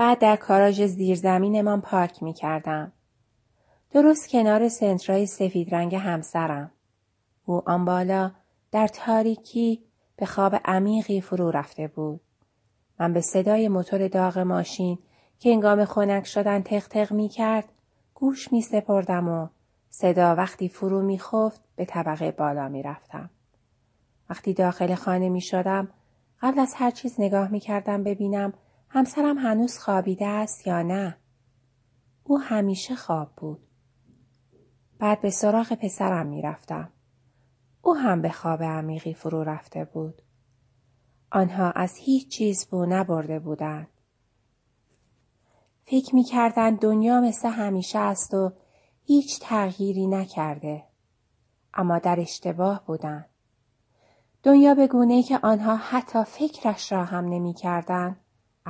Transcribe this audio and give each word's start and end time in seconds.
بعد 0.00 0.18
در 0.18 0.36
کاراژ 0.36 0.82
زیرزمینمان 0.82 1.80
پارک 1.80 2.22
می 2.22 2.32
کردم. 2.32 2.92
درست 3.90 4.28
کنار 4.30 4.68
سنترای 4.68 5.26
سفید 5.26 5.74
رنگ 5.74 5.94
همسرم. 5.94 6.70
او 7.44 7.62
آن 7.66 7.84
بالا 7.84 8.30
در 8.72 8.86
تاریکی 8.86 9.84
به 10.16 10.26
خواب 10.26 10.54
عمیقی 10.64 11.20
فرو 11.20 11.50
رفته 11.50 11.88
بود. 11.88 12.20
من 13.00 13.12
به 13.12 13.20
صدای 13.20 13.68
موتور 13.68 14.08
داغ 14.08 14.38
ماشین 14.38 14.98
که 15.38 15.50
انگام 15.50 15.84
خنک 15.84 16.26
شدن 16.26 16.62
تق 16.62 17.12
می 17.12 17.28
کرد 17.28 17.68
گوش 18.14 18.52
می 18.52 18.62
سپردم 18.62 19.28
و 19.28 19.48
صدا 19.88 20.34
وقتی 20.34 20.68
فرو 20.68 21.02
می 21.02 21.18
خفت 21.18 21.60
به 21.76 21.84
طبقه 21.84 22.30
بالا 22.30 22.68
می 22.68 22.82
رفتم. 22.82 23.30
وقتی 24.30 24.54
داخل 24.54 24.94
خانه 24.94 25.28
می 25.28 25.40
شدم 25.40 25.88
قبل 26.42 26.58
از 26.58 26.74
هر 26.76 26.90
چیز 26.90 27.14
نگاه 27.18 27.48
می 27.48 27.60
کردم 27.60 28.04
ببینم 28.04 28.52
همسرم 28.92 29.38
هنوز 29.38 29.78
خوابیده 29.78 30.26
است 30.26 30.66
یا 30.66 30.82
نه. 30.82 31.16
او 32.24 32.38
همیشه 32.40 32.94
خواب 32.94 33.32
بود. 33.36 33.60
بعد 34.98 35.20
به 35.20 35.30
سراغ 35.30 35.72
پسرم 35.72 36.26
می 36.26 36.42
رفتم. 36.42 36.92
او 37.82 37.96
هم 37.96 38.22
به 38.22 38.28
خواب 38.28 38.62
عمیقی 38.62 39.14
فرو 39.14 39.44
رفته 39.44 39.84
بود. 39.84 40.22
آنها 41.30 41.70
از 41.70 41.96
هیچ 41.96 42.28
چیز 42.28 42.66
بو 42.70 42.86
نبرده 42.86 43.38
بودند. 43.38 43.88
فکر 45.84 46.14
می 46.14 46.24
کردن 46.24 46.74
دنیا 46.74 47.20
مثل 47.20 47.48
همیشه 47.48 47.98
است 47.98 48.34
و 48.34 48.52
هیچ 49.02 49.40
تغییری 49.40 50.06
نکرده. 50.06 50.84
اما 51.74 51.98
در 51.98 52.20
اشتباه 52.20 52.84
بودند. 52.86 53.28
دنیا 54.42 54.74
به 54.74 54.86
گونه 54.86 55.22
که 55.22 55.38
آنها 55.42 55.76
حتی 55.76 56.24
فکرش 56.24 56.92
را 56.92 57.04
هم 57.04 57.24
نمی 57.24 57.54
کردن 57.54 58.16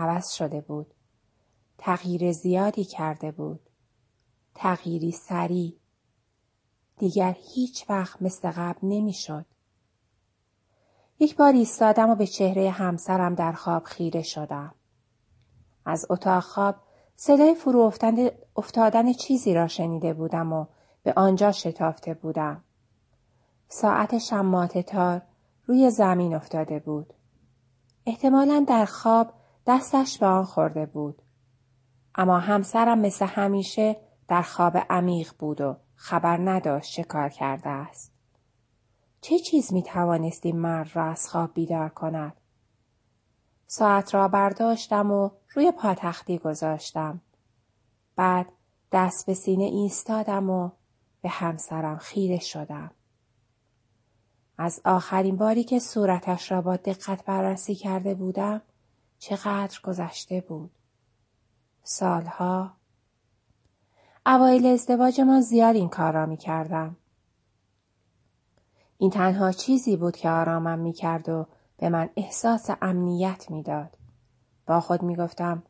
عوض 0.01 0.31
شده 0.31 0.61
بود. 0.61 0.95
تغییر 1.79 2.33
زیادی 2.33 2.85
کرده 2.85 3.31
بود. 3.31 3.61
تغییری 4.55 5.13
سریع. 5.13 5.77
دیگر 6.99 7.37
هیچ 7.55 7.91
وقت 7.91 8.23
مثل 8.23 8.51
قبل 8.51 8.79
نمی 8.83 9.13
شد. 9.13 9.47
یک 11.19 11.37
بار 11.37 11.53
ایستادم 11.53 12.11
و 12.11 12.15
به 12.15 12.27
چهره 12.27 12.71
همسرم 12.71 13.35
در 13.35 13.53
خواب 13.53 13.85
خیره 13.85 14.23
شدم. 14.23 14.75
از 15.85 16.07
اتاق 16.11 16.43
خواب 16.43 16.77
صدای 17.17 17.55
فرو 17.55 17.93
افتادن 18.57 19.13
چیزی 19.13 19.55
را 19.55 19.69
شنیده 19.69 20.15
بودم 20.15 20.53
و 20.53 20.67
به 21.03 21.13
آنجا 21.17 21.53
شتافته 21.53 22.15
بودم. 22.15 22.65
ساعت 23.69 24.19
شمات 24.19 24.79
تار 24.79 25.23
روی 25.67 25.91
زمین 25.91 26.35
افتاده 26.35 26.79
بود. 26.79 27.15
احتمالا 28.07 28.65
در 28.69 28.85
خواب 28.85 29.33
دستش 29.67 30.19
به 30.19 30.27
آن 30.27 30.45
خورده 30.45 30.87
بود. 30.87 31.23
اما 32.15 32.39
همسرم 32.39 32.99
مثل 32.99 33.27
همیشه 33.27 33.97
در 34.29 34.43
خواب 34.43 34.77
عمیق 34.91 35.33
بود 35.39 35.61
و 35.61 35.77
خبر 35.95 36.37
نداشت 36.37 36.93
چه 36.93 37.05
کار 37.05 37.29
کرده 37.29 37.69
است. 37.69 38.13
چه 39.21 39.39
چیز 39.39 39.73
می 39.73 39.83
توانست 39.83 40.47
این 40.47 40.59
مرد 40.59 40.97
را 40.97 41.05
از 41.05 41.29
خواب 41.29 41.55
بیدار 41.55 41.89
کند؟ 41.89 42.37
ساعت 43.67 44.15
را 44.15 44.29
برداشتم 44.29 45.11
و 45.11 45.31
روی 45.55 45.73
پاتختی 45.73 46.39
گذاشتم. 46.39 47.21
بعد 48.17 48.47
دست 48.93 49.27
به 49.27 49.35
سینه 49.35 49.65
ایستادم 49.65 50.51
و 50.51 50.71
به 51.23 51.29
همسرم 51.29 51.97
خیره 51.97 52.39
شدم. 52.39 52.91
از 54.59 54.81
آخرین 54.85 55.37
باری 55.37 55.65
که 55.65 55.79
صورتش 55.79 56.53
را 56.53 56.63
با 56.63 56.77
دقت 56.77 57.25
بررسی 57.25 57.75
کرده 57.75 58.15
بودم 58.15 58.63
چقدر 59.21 59.81
گذشته 59.83 60.41
بود. 60.41 60.71
سالها 61.83 62.73
اوایل 64.27 64.67
ازدواج 64.67 65.21
ما 65.21 65.41
زیاد 65.41 65.77
این 65.77 65.89
کار 65.89 66.13
را 66.13 66.27
می 66.27 66.37
کردم. 66.37 66.97
این 68.99 69.11
تنها 69.11 69.53
چیزی 69.53 69.97
بود 69.97 70.17
که 70.17 70.31
آرامم 70.31 70.79
می 70.79 70.93
کرد 70.93 71.29
و 71.29 71.47
به 71.77 71.89
من 71.89 72.11
احساس 72.17 72.71
امنیت 72.83 73.51
می‌داد. 73.51 73.97
با 74.67 74.81
خود 74.81 75.03
می 75.03 75.17
گفتم 75.17 75.63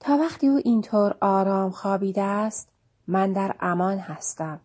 تا 0.00 0.16
وقتی 0.16 0.48
او 0.48 0.60
اینطور 0.64 1.16
آرام 1.20 1.70
خوابیده 1.70 2.22
است 2.22 2.68
من 3.06 3.32
در 3.32 3.56
امان 3.60 3.98
هستم. 3.98 4.60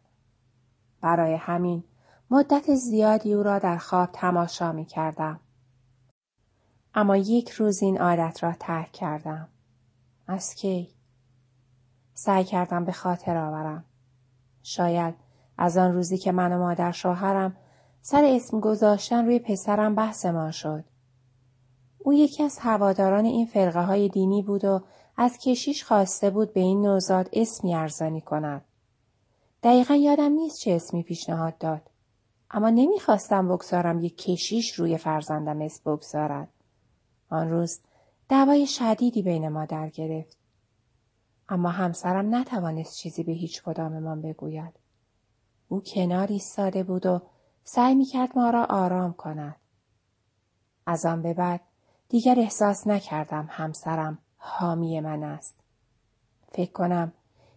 برای 1.01 1.33
همین 1.33 1.83
مدت 2.29 2.75
زیادی 2.75 3.33
او 3.33 3.43
را 3.43 3.59
در 3.59 3.77
خواب 3.77 4.09
تماشا 4.13 4.71
می 4.71 4.85
کردم. 4.85 5.39
اما 6.95 7.17
یک 7.17 7.49
روز 7.49 7.83
این 7.83 8.01
عادت 8.01 8.43
را 8.43 8.53
ترک 8.59 8.91
کردم. 8.91 9.47
از 10.27 10.55
کی؟ 10.55 10.89
سعی 12.13 12.43
کردم 12.43 12.85
به 12.85 12.91
خاطر 12.91 13.37
آورم. 13.37 13.83
شاید 14.63 15.15
از 15.57 15.77
آن 15.77 15.93
روزی 15.93 16.17
که 16.17 16.31
من 16.31 16.51
و 16.51 16.59
مادر 16.59 16.91
شوهرم 16.91 17.57
سر 18.01 18.23
اسم 18.23 18.59
گذاشتن 18.59 19.25
روی 19.25 19.39
پسرم 19.39 19.95
بحث 19.95 20.25
ما 20.25 20.51
شد. 20.51 20.83
او 21.99 22.13
یکی 22.13 22.43
از 22.43 22.57
هواداران 22.59 23.25
این 23.25 23.45
فرقه 23.45 23.81
های 23.81 24.09
دینی 24.09 24.41
بود 24.41 24.65
و 24.65 24.81
از 25.17 25.37
کشیش 25.37 25.83
خواسته 25.83 26.29
بود 26.29 26.53
به 26.53 26.59
این 26.59 26.81
نوزاد 26.81 27.29
اسمی 27.33 27.75
ارزانی 27.75 28.21
کند. 28.21 28.65
دقیقا 29.63 29.95
یادم 29.95 30.31
نیست 30.31 30.59
چه 30.59 30.71
اسمی 30.71 31.03
پیشنهاد 31.03 31.57
داد. 31.57 31.81
اما 32.51 32.69
نمی‌خواستم 32.69 33.47
بگذارم 33.47 33.99
یک 33.99 34.17
کشیش 34.17 34.73
روی 34.73 34.97
فرزندم 34.97 35.61
اسم 35.61 35.91
بگذارد. 35.91 36.47
آن 37.31 37.49
روز 37.49 37.79
دعوای 38.29 38.67
شدیدی 38.67 39.21
بین 39.21 39.49
ما 39.49 39.65
در 39.65 39.89
گرفت. 39.89 40.37
اما 41.49 41.69
همسرم 41.69 42.35
نتوانست 42.35 42.97
چیزی 42.97 43.23
به 43.23 43.31
هیچ 43.31 43.63
کداممان 43.63 44.21
بگوید. 44.21 44.73
او 45.67 45.81
کنار 45.81 46.27
ایستاده 46.27 46.83
بود 46.83 47.05
و 47.05 47.21
سعی 47.63 47.95
می‌کرد 47.95 48.37
ما 48.37 48.49
را 48.49 48.65
آرام 48.65 49.13
کند. 49.13 49.55
از 50.85 51.05
آن 51.05 51.21
به 51.21 51.33
بعد 51.33 51.61
دیگر 52.09 52.39
احساس 52.39 52.87
نکردم 52.87 53.47
همسرم 53.49 54.17
حامی 54.37 54.99
من 54.99 55.23
است. 55.23 55.59
فکر 56.51 56.71
کنم 56.71 57.13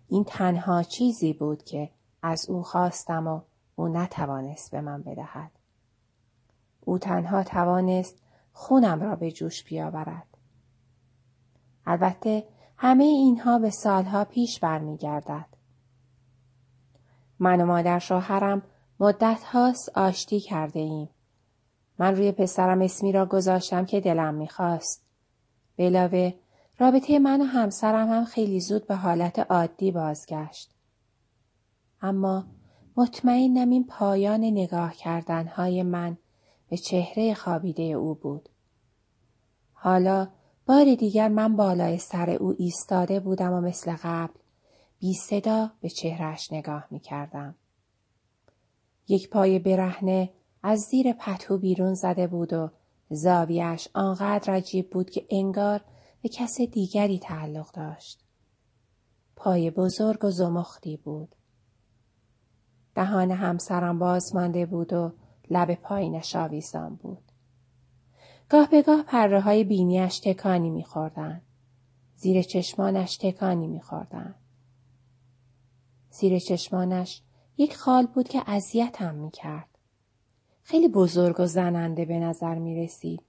این 0.08 0.24
تنها 0.24 0.82
چیزی 0.82 1.32
بود 1.32 1.62
که 1.62 1.90
از 2.22 2.50
او 2.50 2.62
خواستم 2.62 3.26
و 3.26 3.40
او 3.76 3.88
نتوانست 3.88 4.70
به 4.70 4.80
من 4.80 5.02
بدهد. 5.02 5.50
او 6.80 6.98
تنها 6.98 7.42
توانست 7.42 8.23
خونم 8.56 9.02
را 9.02 9.16
به 9.16 9.32
جوش 9.32 9.64
بیاورد. 9.64 10.26
البته 11.86 12.46
همه 12.76 13.04
اینها 13.04 13.58
به 13.58 13.70
سالها 13.70 14.24
پیش 14.24 14.60
برمیگردد. 14.60 15.46
من 17.38 17.60
و 17.60 17.66
مادر 17.66 17.98
شوهرم 17.98 18.62
مدت 19.00 19.42
هاست 19.44 19.98
آشتی 19.98 20.40
کرده 20.40 20.80
ایم. 20.80 21.08
من 21.98 22.16
روی 22.16 22.32
پسرم 22.32 22.82
اسمی 22.82 23.12
را 23.12 23.26
گذاشتم 23.26 23.84
که 23.84 24.00
دلم 24.00 24.34
می‌خواست. 24.34 25.04
بلاوه 25.76 26.34
رابطه 26.78 27.18
من 27.18 27.40
و 27.40 27.44
همسرم 27.44 28.08
هم 28.08 28.24
خیلی 28.24 28.60
زود 28.60 28.86
به 28.86 28.96
حالت 28.96 29.38
عادی 29.38 29.92
بازگشت. 29.92 30.74
اما 32.02 32.44
مطمئنم 32.96 33.70
این 33.70 33.86
پایان 33.86 34.40
نگاه 34.40 34.94
کردنهای 34.94 35.82
من 35.82 36.16
به 36.74 36.78
چهره 36.78 37.34
خابیده 37.34 37.82
او 37.82 38.14
بود. 38.14 38.48
حالا 39.72 40.28
بار 40.66 40.94
دیگر 40.94 41.28
من 41.28 41.56
بالای 41.56 41.98
سر 41.98 42.30
او 42.30 42.54
ایستاده 42.58 43.20
بودم 43.20 43.52
و 43.52 43.60
مثل 43.60 43.96
قبل 44.02 44.34
بی 44.98 45.14
صدا 45.14 45.70
به 45.80 45.88
چهرش 45.88 46.52
نگاه 46.52 46.86
می 46.90 47.00
کردم. 47.00 47.54
یک 49.08 49.30
پای 49.30 49.58
برهنه 49.58 50.32
از 50.62 50.80
زیر 50.80 51.12
پتو 51.12 51.58
بیرون 51.58 51.94
زده 51.94 52.26
بود 52.26 52.52
و 52.52 52.70
زاویش 53.10 53.88
آنقدر 53.94 54.52
عجیب 54.52 54.90
بود 54.90 55.10
که 55.10 55.26
انگار 55.30 55.80
به 56.22 56.28
کس 56.28 56.60
دیگری 56.72 57.18
تعلق 57.18 57.70
داشت. 57.72 58.24
پای 59.36 59.70
بزرگ 59.70 60.24
و 60.24 60.30
زمختی 60.30 60.96
بود. 60.96 61.34
دهان 62.94 63.30
همسرم 63.30 63.98
باز 63.98 64.34
مانده 64.34 64.66
بود 64.66 64.92
و 64.92 65.12
لب 65.50 65.74
پایینش 65.74 66.36
آویزان 66.36 66.94
بود. 66.94 67.32
گاه 68.48 68.70
به 68.70 68.82
گاه 68.82 69.02
پره 69.02 69.40
های 69.40 69.64
بینیش 69.64 70.18
تکانی 70.18 70.70
میخوردن. 70.70 71.42
زیر 72.16 72.42
چشمانش 72.42 73.16
تکانی 73.16 73.66
میخوردن. 73.66 74.34
زیر 76.10 76.38
چشمانش 76.38 77.22
یک 77.56 77.76
خال 77.76 78.06
بود 78.06 78.28
که 78.28 78.42
اذیتم 78.46 79.14
می‌کرد. 79.14 79.68
خیلی 80.62 80.88
بزرگ 80.88 81.40
و 81.40 81.46
زننده 81.46 82.04
به 82.04 82.18
نظر 82.18 82.54
می 82.54 82.84
رسید. 82.84 83.22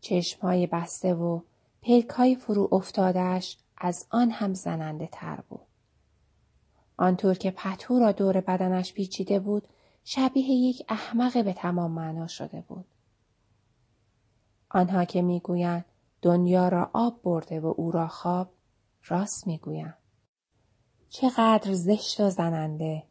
چشمهای 0.00 0.66
بسته 0.66 1.14
و 1.14 1.40
پلکای 1.82 2.36
فرو 2.36 2.68
افتادهش 2.72 3.58
از 3.78 4.06
آن 4.10 4.30
هم 4.30 4.54
زننده 4.54 5.08
تر 5.12 5.40
بود. 5.48 5.66
آنطور 6.96 7.34
که 7.34 7.50
پتو 7.50 7.98
را 7.98 8.12
دور 8.12 8.40
بدنش 8.40 8.92
پیچیده 8.92 9.40
بود 9.40 9.68
شبیه 10.04 10.50
یک 10.50 10.84
احمق 10.88 11.44
به 11.44 11.52
تمام 11.52 11.90
معنا 11.90 12.26
شده 12.26 12.60
بود. 12.60 12.86
آنها 14.70 15.04
که 15.04 15.22
می‌گویند 15.22 15.84
دنیا 16.22 16.68
را 16.68 16.90
آب 16.92 17.22
برده 17.22 17.60
و 17.60 17.74
او 17.76 17.90
را 17.90 18.08
خواب 18.08 18.52
راست 19.04 19.46
می‌گویم 19.46 19.94
چقدر 21.08 21.72
زشت 21.72 22.20
و 22.20 22.30
زننده. 22.30 23.02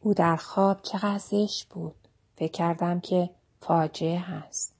او 0.00 0.14
در 0.14 0.36
خواب 0.36 0.82
چقدر 0.82 1.18
زشت 1.18 1.68
بود. 1.68 2.08
فکر 2.34 2.52
کردم 2.52 3.00
که 3.00 3.30
فاجعه 3.60 4.18
هست. 4.18 4.76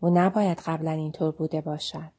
او 0.00 0.10
نباید 0.18 0.58
قبلا 0.58 0.90
اینطور 0.90 1.32
بوده 1.32 1.60
باشد. 1.60 2.12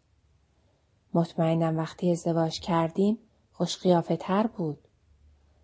مطمئنم 1.13 1.77
وقتی 1.77 2.12
ازدواج 2.12 2.59
کردیم 2.59 3.18
خوش 3.51 3.77
تر 4.19 4.47
بود. 4.47 4.87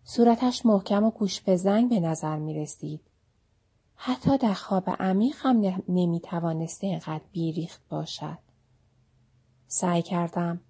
صورتش 0.03 0.65
محکم 0.65 1.03
و 1.03 1.11
گوش 1.11 1.41
به 1.41 1.55
زنگ 1.55 1.89
به 1.89 1.99
نظر 1.99 2.37
می 2.37 2.53
رسید. 2.53 3.01
حتی 3.95 4.37
در 4.37 4.53
خواب 4.53 4.89
عمیق 4.89 5.35
هم 5.39 5.83
نمی 5.89 6.19
توانسته 6.19 6.87
اینقدر 6.87 7.23
بیریخت 7.31 7.81
باشد. 7.89 8.37
سعی 9.67 10.01
کردم 10.01 10.61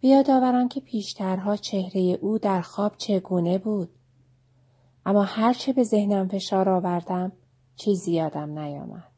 بیاد 0.00 0.30
آورم 0.30 0.68
که 0.68 0.80
پیشترها 0.80 1.56
چهره 1.56 2.00
او 2.00 2.38
در 2.38 2.60
خواب 2.60 2.96
چگونه 2.96 3.58
بود. 3.58 3.88
اما 5.06 5.22
هرچه 5.22 5.72
به 5.72 5.82
ذهنم 5.82 6.28
فشار 6.28 6.68
آوردم 6.68 7.32
چیزی 7.76 8.12
یادم 8.12 8.58
نیامد. 8.58 9.10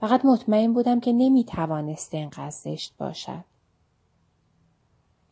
فقط 0.00 0.24
مطمئن 0.24 0.72
بودم 0.72 1.00
که 1.00 1.12
نمی 1.12 1.44
توانسته 1.44 2.16
اینقدر 2.16 2.50
زشت 2.50 2.94
باشد. 2.98 3.44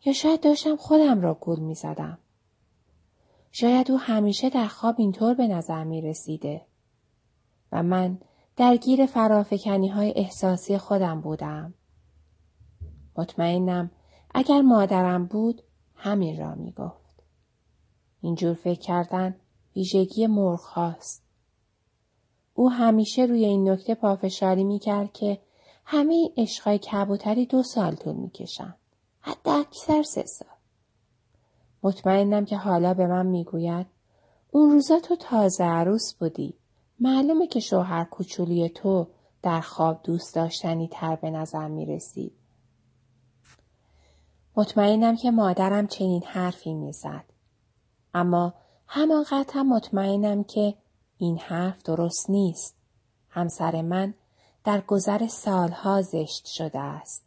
یا 0.05 0.13
شاید 0.13 0.41
داشتم 0.41 0.77
خودم 0.77 1.21
را 1.21 1.35
گول 1.35 1.61
می 1.61 1.75
زدم. 1.75 2.19
شاید 3.57 3.91
او 3.91 3.99
همیشه 3.99 4.51
در 4.51 4.67
خواب 4.67 4.95
اینطور 4.99 5.35
به 5.35 5.47
نظر 5.47 5.85
می 5.85 6.01
رسیده. 6.01 6.67
و 7.73 7.83
من 7.83 8.19
درگیر 8.57 9.07
فرافکنی 9.07 9.89
های 9.89 10.13
احساسی 10.17 10.79
خودم 10.79 11.21
بودم. 11.21 11.75
مطمئنم 13.17 13.91
اگر 14.35 14.61
مادرم 14.61 15.27
بود 15.27 15.63
همین 15.95 16.39
را 16.39 16.55
می 16.55 16.73
گفت. 16.73 17.23
اینجور 18.21 18.55
فکر 18.55 18.81
کردن 18.81 19.37
ویژگی 19.77 20.27
مرغ 20.27 20.61
هاست. 20.61 21.25
او 22.55 22.71
همیشه 22.71 23.23
روی 23.23 23.45
این 23.45 23.71
نکته 23.71 23.95
پافشاری 23.95 24.65
می 24.65 24.79
کرد 24.79 25.13
که 25.13 25.41
همه 25.85 26.31
عشقای 26.37 26.79
کبوتری 26.79 27.47
دو 27.47 27.63
سال 27.63 27.95
طول 27.95 28.15
می 28.15 28.31
کشن. 28.31 28.75
حتی 29.21 29.51
اکثر 29.51 30.03
سه 30.03 30.23
سال. 30.23 30.54
مطمئنم 31.85 32.45
که 32.45 32.57
حالا 32.57 32.95
به 32.95 33.07
من 33.07 33.27
می‌گوید 33.27 33.87
اون 34.51 34.71
روزا 34.71 35.01
تو 35.01 35.17
تازه 35.17 35.65
عروس 35.65 36.15
بودی. 36.15 36.55
معلومه 37.01 37.47
که 37.47 37.61
شوهر 37.61 38.05
کوچولی 38.05 38.69
تو 38.69 39.09
در 39.43 39.61
خواب 39.61 40.01
دوست 40.03 40.35
داشتنی 40.35 40.89
تر 40.93 41.17
به 41.17 41.31
نظر 41.31 41.69
می 41.69 41.87
رسید. 41.87 42.33
مطمئنم 44.57 45.17
که 45.17 45.31
مادرم 45.31 45.87
چنین 45.87 46.23
حرفی 46.27 46.75
می‌زد. 46.75 47.25
اما 48.15 48.55
همانقدر 48.87 49.55
هم 49.55 49.69
مطمئنم 49.69 50.45
که 50.45 50.75
این 51.19 51.39
حرف 51.39 51.83
درست 51.83 52.31
نیست. 52.31 52.77
همسر 53.29 53.83
من 53.83 54.15
در 54.65 54.81
گذر 54.81 55.27
سالها 55.27 56.03
زشت 56.03 56.47
شده 56.47 56.81
است. 56.81 57.25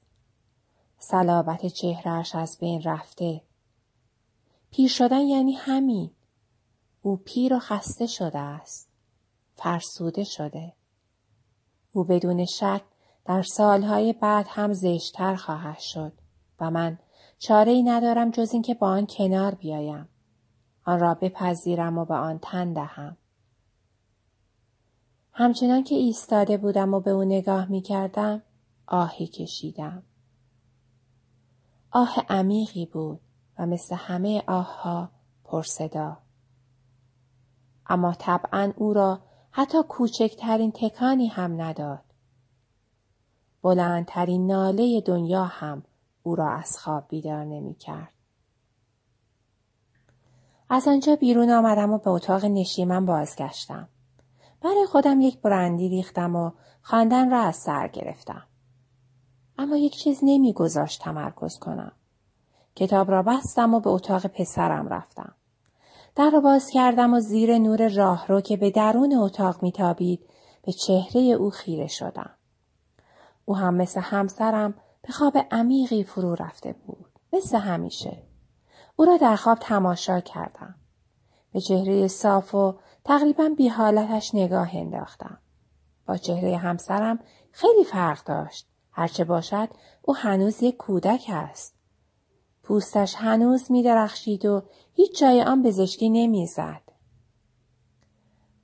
صلابت 0.99 1.65
چهرهش 1.65 2.35
از 2.35 2.57
بین 2.61 2.81
رفته. 2.85 3.41
پیر 4.71 4.89
شدن 4.89 5.21
یعنی 5.21 5.53
همین. 5.53 6.11
او 7.01 7.17
پیر 7.17 7.53
و 7.53 7.59
خسته 7.59 8.07
شده 8.07 8.39
است. 8.39 8.89
فرسوده 9.55 10.23
شده. 10.23 10.73
او 11.91 12.03
بدون 12.03 12.45
شک 12.45 12.81
در 13.25 13.43
سالهای 13.43 14.13
بعد 14.13 14.45
هم 14.49 14.73
زشتر 14.73 15.35
خواهد 15.35 15.79
شد 15.79 16.13
و 16.59 16.71
من 16.71 16.99
چاره 17.39 17.71
ای 17.71 17.83
ندارم 17.83 18.31
جز 18.31 18.53
اینکه 18.53 18.73
با 18.73 18.87
آن 18.87 19.07
کنار 19.09 19.55
بیایم. 19.55 20.09
آن 20.85 20.99
را 20.99 21.13
بپذیرم 21.13 21.97
و 21.97 22.05
به 22.05 22.15
آن 22.15 22.39
تن 22.39 22.73
دهم. 22.73 23.17
همچنان 25.31 25.83
که 25.83 25.95
ایستاده 25.95 26.57
بودم 26.57 26.93
و 26.93 26.99
به 26.99 27.11
او 27.11 27.23
نگاه 27.23 27.71
می 27.71 27.81
کردم 27.81 28.43
آهی 28.87 29.27
کشیدم. 29.27 30.03
آه 31.91 32.15
عمیقی 32.29 32.85
بود 32.85 33.19
و 33.59 33.65
مثل 33.65 33.95
همه 33.95 34.43
آهها 34.47 35.09
پرصدا. 35.43 36.17
اما 37.85 38.13
طبعا 38.13 38.73
او 38.77 38.93
را 38.93 39.19
حتی 39.51 39.77
کوچکترین 39.89 40.71
تکانی 40.71 41.27
هم 41.27 41.61
نداد. 41.61 42.03
بلندترین 43.63 44.47
ناله 44.47 45.01
دنیا 45.01 45.43
هم 45.43 45.83
او 46.23 46.35
را 46.35 46.49
از 46.49 46.77
خواب 46.77 47.07
بیدار 47.09 47.45
نمی 47.45 47.73
کرد. 47.75 48.13
از 50.69 50.87
آنجا 50.87 51.15
بیرون 51.15 51.49
آمدم 51.49 51.91
و 51.91 51.97
به 51.97 52.09
اتاق 52.09 52.45
نشیمن 52.45 53.05
بازگشتم. 53.05 53.89
برای 54.61 54.85
خودم 54.85 55.21
یک 55.21 55.41
برندی 55.41 55.89
ریختم 55.89 56.35
و 56.35 56.51
خواندن 56.81 57.31
را 57.31 57.41
از 57.41 57.55
سر 57.55 57.87
گرفتم. 57.87 58.47
اما 59.57 59.77
یک 59.77 59.95
چیز 59.95 60.19
نمیگذاشت 60.23 61.01
تمرکز 61.01 61.59
کنم. 61.59 61.91
کتاب 62.77 63.11
را 63.11 63.23
بستم 63.23 63.73
و 63.73 63.79
به 63.79 63.89
اتاق 63.89 64.27
پسرم 64.27 64.87
رفتم. 64.87 65.35
در 66.15 66.29
را 66.29 66.39
باز 66.39 66.69
کردم 66.69 67.13
و 67.13 67.19
زیر 67.19 67.57
نور 67.57 67.89
راهرو 67.89 68.41
که 68.41 68.57
به 68.57 68.71
درون 68.71 69.13
اتاق 69.13 69.63
میتابید 69.63 70.29
به 70.61 70.71
چهره 70.71 71.21
او 71.21 71.49
خیره 71.49 71.87
شدم. 71.87 72.29
او 73.45 73.55
هم 73.55 73.75
مثل 73.75 74.01
همسرم 74.01 74.73
به 75.01 75.13
خواب 75.13 75.37
عمیقی 75.51 76.03
فرو 76.03 76.35
رفته 76.35 76.73
بود. 76.73 77.05
مثل 77.33 77.57
همیشه. 77.57 78.23
او 78.95 79.05
را 79.05 79.17
در 79.17 79.35
خواب 79.35 79.57
تماشا 79.61 80.19
کردم. 80.19 80.75
به 81.53 81.61
چهره 81.61 82.07
صاف 82.07 82.55
و 82.55 82.79
تقریبا 83.05 83.49
بی 83.57 83.67
حالتش 83.67 84.35
نگاه 84.35 84.69
انداختم. 84.75 85.37
با 86.07 86.17
چهره 86.17 86.57
همسرم 86.57 87.19
خیلی 87.51 87.83
فرق 87.83 88.23
داشت. 88.23 88.67
هرچه 88.91 89.23
باشد 89.23 89.69
او 90.01 90.15
هنوز 90.15 90.63
یک 90.63 90.77
کودک 90.77 91.25
است. 91.33 91.76
پوستش 92.67 93.15
هنوز 93.15 93.71
می 93.71 93.83
درخشید 93.83 94.45
و 94.45 94.63
هیچ 94.93 95.19
جای 95.19 95.41
آن 95.41 95.71
زشتی 95.71 96.09
نمی 96.09 96.47
زد. 96.47 96.81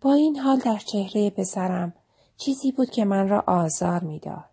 با 0.01 0.13
این 0.13 0.39
حال 0.39 0.59
در 0.59 0.77
چهره 0.77 1.29
پسرم 1.29 1.93
چیزی 2.37 2.71
بود 2.71 2.89
که 2.89 3.05
من 3.05 3.27
را 3.27 3.43
آزار 3.47 4.03
می‌داد. 4.03 4.49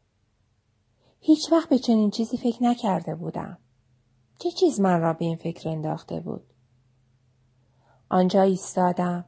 هیچ 1.21 1.53
وقت 1.53 1.69
به 1.69 1.79
چنین 1.79 2.11
چیزی 2.11 2.37
فکر 2.37 2.63
نکرده 2.63 3.15
بودم. 3.15 3.59
چه 4.39 4.51
چیز 4.51 4.81
من 4.81 5.01
را 5.01 5.13
به 5.13 5.25
این 5.25 5.37
فکر 5.37 5.69
انداخته 5.69 6.21
بود؟ 6.21 6.47
آنجا 8.09 8.43
ایستادم. 8.43 9.25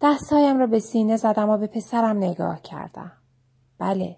دستهایم 0.00 0.58
را 0.58 0.66
به 0.66 0.78
سینه 0.78 1.16
زدم 1.16 1.48
و 1.48 1.58
به 1.58 1.66
پسرم 1.66 2.16
نگاه 2.16 2.62
کردم. 2.62 3.12
بله. 3.78 4.16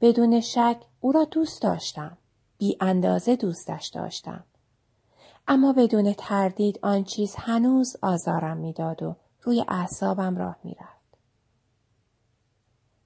بدون 0.00 0.40
شک 0.40 0.80
او 1.00 1.12
را 1.12 1.24
دوست 1.24 1.62
داشتم. 1.62 2.18
بی 2.58 2.76
اندازه 2.80 3.36
دوستش 3.36 3.86
داشتم. 3.86 4.44
اما 5.48 5.72
بدون 5.72 6.12
تردید 6.12 6.78
آن 6.82 7.04
چیز 7.04 7.34
هنوز 7.38 7.96
آزارم 8.02 8.56
می‌داد 8.56 9.02
و 9.02 9.16
روی 9.42 9.64
اعصابم 9.68 10.36
راه 10.36 10.56
می‌رفت. 10.64 11.18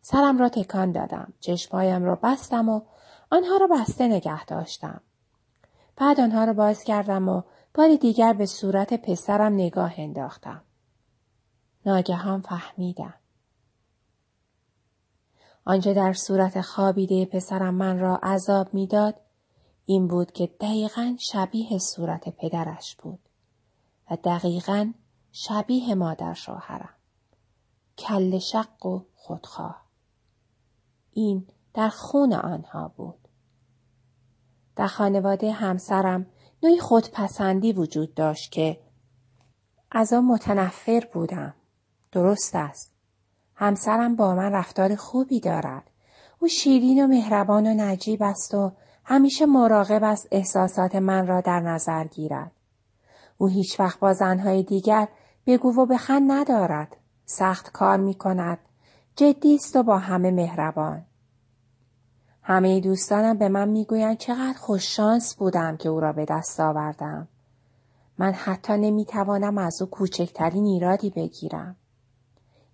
سرم 0.01 0.39
را 0.39 0.49
تکان 0.49 0.93
دادم. 0.93 1.33
چشمهایم 1.41 2.05
را 2.05 2.19
بستم 2.23 2.69
و 2.69 2.81
آنها 3.31 3.57
را 3.57 3.67
بسته 3.67 4.09
نگه 4.09 4.45
داشتم. 4.45 5.01
بعد 5.97 6.21
آنها 6.21 6.45
را 6.45 6.53
باز 6.53 6.85
کردم 6.85 7.29
و 7.29 7.43
بار 7.75 7.97
دیگر 7.97 8.33
به 8.33 8.47
صورت 8.47 8.95
پسرم 8.95 9.55
نگاه 9.55 9.95
انداختم. 9.97 10.63
ناگهان 11.87 12.41
فهمیدم. 12.41 13.15
آنچه 15.65 15.95
در 15.95 16.13
صورت 16.13 16.61
خوابیده 16.61 17.25
پسرم 17.27 17.75
من 17.75 17.99
را 17.99 18.17
عذاب 18.17 18.75
می‌داد 18.75 19.21
این 19.91 20.07
بود 20.07 20.33
که 20.33 20.47
دقیقا 20.61 21.17
شبیه 21.19 21.79
صورت 21.79 22.29
پدرش 22.29 22.97
بود 22.97 23.19
و 24.11 24.17
دقیقا 24.25 24.93
شبیه 25.33 25.95
مادر 25.95 26.35
شوهرم. 26.35 26.95
کل 27.99 28.39
شق 28.39 28.87
و 28.87 29.01
خودخواه. 29.15 29.83
این 31.13 31.47
در 31.75 31.89
خون 31.89 32.33
آنها 32.33 32.93
بود. 32.97 33.29
در 34.77 34.87
خانواده 34.87 35.53
همسرم 35.53 36.27
نوعی 36.63 36.79
خودپسندی 36.79 37.73
وجود 37.73 38.15
داشت 38.15 38.53
که 38.53 38.81
از 39.91 40.13
آن 40.13 40.25
متنفر 40.25 41.09
بودم. 41.13 41.55
درست 42.13 42.55
است. 42.55 42.93
همسرم 43.55 44.17
با 44.17 44.35
من 44.35 44.53
رفتار 44.53 44.97
خوبی 44.97 45.41
دارد. 45.41 45.91
او 46.39 46.49
شیرین 46.49 47.05
و 47.05 47.07
مهربان 47.07 47.67
و 47.67 47.75
نجیب 47.75 48.23
است 48.23 48.55
و 48.55 48.73
همیشه 49.13 49.47
مراقب 49.47 50.05
است 50.05 50.29
احساسات 50.31 50.95
من 50.95 51.27
را 51.27 51.41
در 51.41 51.61
نظر 51.61 52.05
گیرد. 52.05 52.53
او 53.39 53.49
هیچ 53.49 53.81
وقت 53.81 54.01
با 54.01 54.13
زنهای 54.13 54.63
دیگر 54.63 55.09
بگو 55.47 55.81
و 55.81 55.87
بخند 55.87 56.33
ندارد. 56.33 56.97
سخت 57.25 57.73
کار 57.73 57.97
می 57.97 58.15
کند. 58.15 58.59
جدی 59.17 59.55
است 59.55 59.77
و 59.77 59.83
با 59.83 59.99
همه 59.99 60.31
مهربان. 60.31 61.03
همه 62.43 62.81
دوستانم 62.81 63.39
به 63.39 63.49
من 63.49 63.69
می‌گویند 63.69 64.19
چقدر 64.19 64.59
خوششانس 64.59 65.35
بودم 65.35 65.77
که 65.77 65.89
او 65.89 66.01
را 66.01 66.13
به 66.13 66.25
دست 66.25 66.61
آوردم. 66.61 67.29
من 68.19 68.33
حتی 68.33 68.73
نمی‌توانم 68.73 69.59
از 69.59 69.83
او 69.83 69.89
کوچکترین 69.89 70.65
ایرادی 70.65 71.11
بگیرم. 71.11 71.77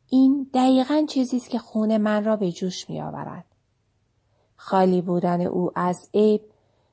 این 0.06 0.50
دقیقا 0.54 1.06
چیزی 1.08 1.36
است 1.36 1.50
که 1.50 1.58
خون 1.58 1.96
من 1.96 2.24
را 2.24 2.36
به 2.36 2.52
جوش 2.52 2.90
میآورد. 2.90 3.44
خالی 4.56 5.02
بودن 5.02 5.40
او 5.40 5.70
از 5.74 6.10
عیب 6.14 6.40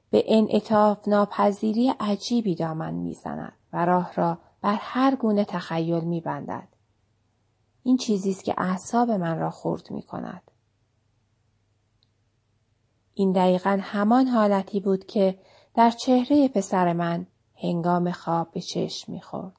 به 0.10 0.24
انعطاف 0.28 1.08
ناپذیری 1.08 1.94
عجیبی 2.00 2.56
دامن 2.56 2.94
می‌زند 2.94 3.54
و 3.74 3.86
راه 3.86 4.14
را 4.14 4.38
بر 4.62 4.78
هر 4.80 5.16
گونه 5.16 5.46
تخیل 5.46 6.04
میبندد. 6.04 6.68
این 7.84 7.98
چیزی 7.98 8.30
است 8.30 8.44
که 8.44 8.56
اعصاب 8.58 9.12
من 9.12 9.40
را 9.40 9.50
خورد 9.50 9.92
می 9.92 10.02
کند. 10.02 10.52
این 13.14 13.32
دقیقا 13.32 13.80
همان 13.82 14.28
حالتی 14.28 14.80
بود 14.80 15.06
که 15.06 15.40
در 15.76 15.92
چهره 15.92 16.48
پسر 16.48 16.94
من 16.94 17.28
هنگام 17.56 18.12
خواب 18.12 18.52
به 18.52 18.62
چشم 18.62 19.12
می‌خورد. 19.12 19.56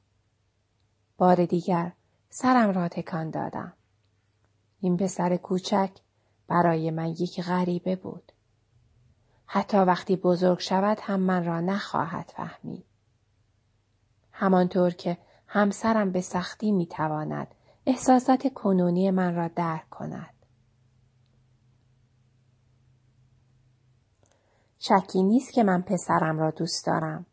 بار 1.18 1.44
دیگر 1.44 1.92
سرم 2.28 2.70
را 2.70 2.88
تکان 2.88 3.30
دادم. 3.30 3.72
این 4.80 4.96
پسر 4.96 5.36
کوچک 5.36 5.90
برای 6.48 6.90
من 6.90 7.08
یک 7.08 7.42
غریبه 7.42 7.96
بود. 7.96 8.32
حتی 9.46 9.76
وقتی 9.76 10.16
بزرگ 10.16 10.58
شود 10.58 10.98
هم 11.02 11.20
من 11.20 11.44
را 11.44 11.60
نخواهد 11.60 12.32
فهمید. 12.36 12.84
همانطور 14.32 14.90
که 14.90 15.18
همسرم 15.46 16.12
به 16.12 16.20
سختی 16.20 16.72
می‌تواند 16.72 17.54
احساسات 17.86 18.52
کنونی 18.54 19.10
من 19.10 19.34
را 19.34 19.48
درک 19.48 19.90
کند. 19.90 20.34
شکی 24.78 25.22
نیست 25.22 25.52
که 25.52 25.64
من 25.64 25.82
پسرم 25.82 26.38
را 26.38 26.50
دوست 26.50 26.86
دارم. 26.86 27.26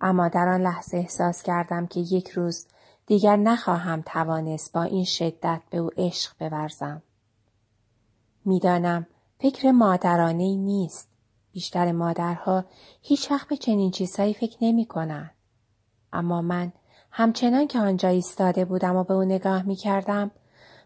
اما 0.00 0.28
در 0.28 0.48
آن 0.48 0.60
لحظه 0.60 0.96
احساس 0.96 1.42
کردم 1.42 1.86
که 1.86 2.00
یک 2.00 2.28
روز 2.28 2.66
دیگر 3.06 3.36
نخواهم 3.36 4.02
توانست 4.02 4.72
با 4.72 4.82
این 4.82 5.04
شدت 5.04 5.62
به 5.70 5.78
او 5.78 5.90
عشق 5.96 6.32
بورزم. 6.38 7.02
می‌دانم 8.44 9.06
فکر 9.40 9.70
مادرانه 9.70 10.56
نیست. 10.56 11.08
بیشتر 11.52 11.92
مادرها 11.92 12.64
هیچ 13.02 13.30
وقت 13.30 13.48
به 13.48 13.56
چنین 13.56 13.90
چیزهایی 13.90 14.34
فکر 14.34 14.58
نمی 14.60 14.86
کنند. 14.86 15.34
اما 16.12 16.42
من 16.42 16.72
همچنان 17.10 17.66
که 17.66 17.78
آنجا 17.78 18.08
ایستاده 18.08 18.64
بودم 18.64 18.96
و 18.96 19.04
به 19.04 19.14
او 19.14 19.24
نگاه 19.24 19.62
می 19.62 19.76
کردم 19.76 20.30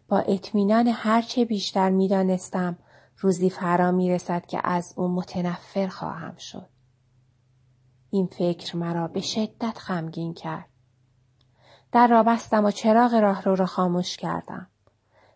با 0.09 0.19
اطمینان 0.19 0.88
هرچه 0.88 1.45
بیشتر 1.45 1.91
می 1.91 2.09
دانستم 2.09 2.79
روزی 3.19 3.50
فرا 3.50 3.91
می 3.91 4.11
رسد 4.11 4.47
که 4.47 4.61
از 4.65 4.95
او 4.97 5.09
متنفر 5.09 5.87
خواهم 5.87 6.37
شد. 6.37 6.69
این 8.11 8.27
فکر 8.27 8.77
مرا 8.77 9.09
به 9.09 9.21
شدت 9.21 9.79
غمگین 9.88 10.35
کرد. 10.35 10.69
در 11.93 12.07
را 12.07 12.23
بستم 12.23 12.65
و 12.65 12.71
چراغ 12.71 13.15
راه 13.15 13.43
رو 13.43 13.55
را 13.55 13.67
خاموش 13.67 14.17
کردم. 14.17 14.67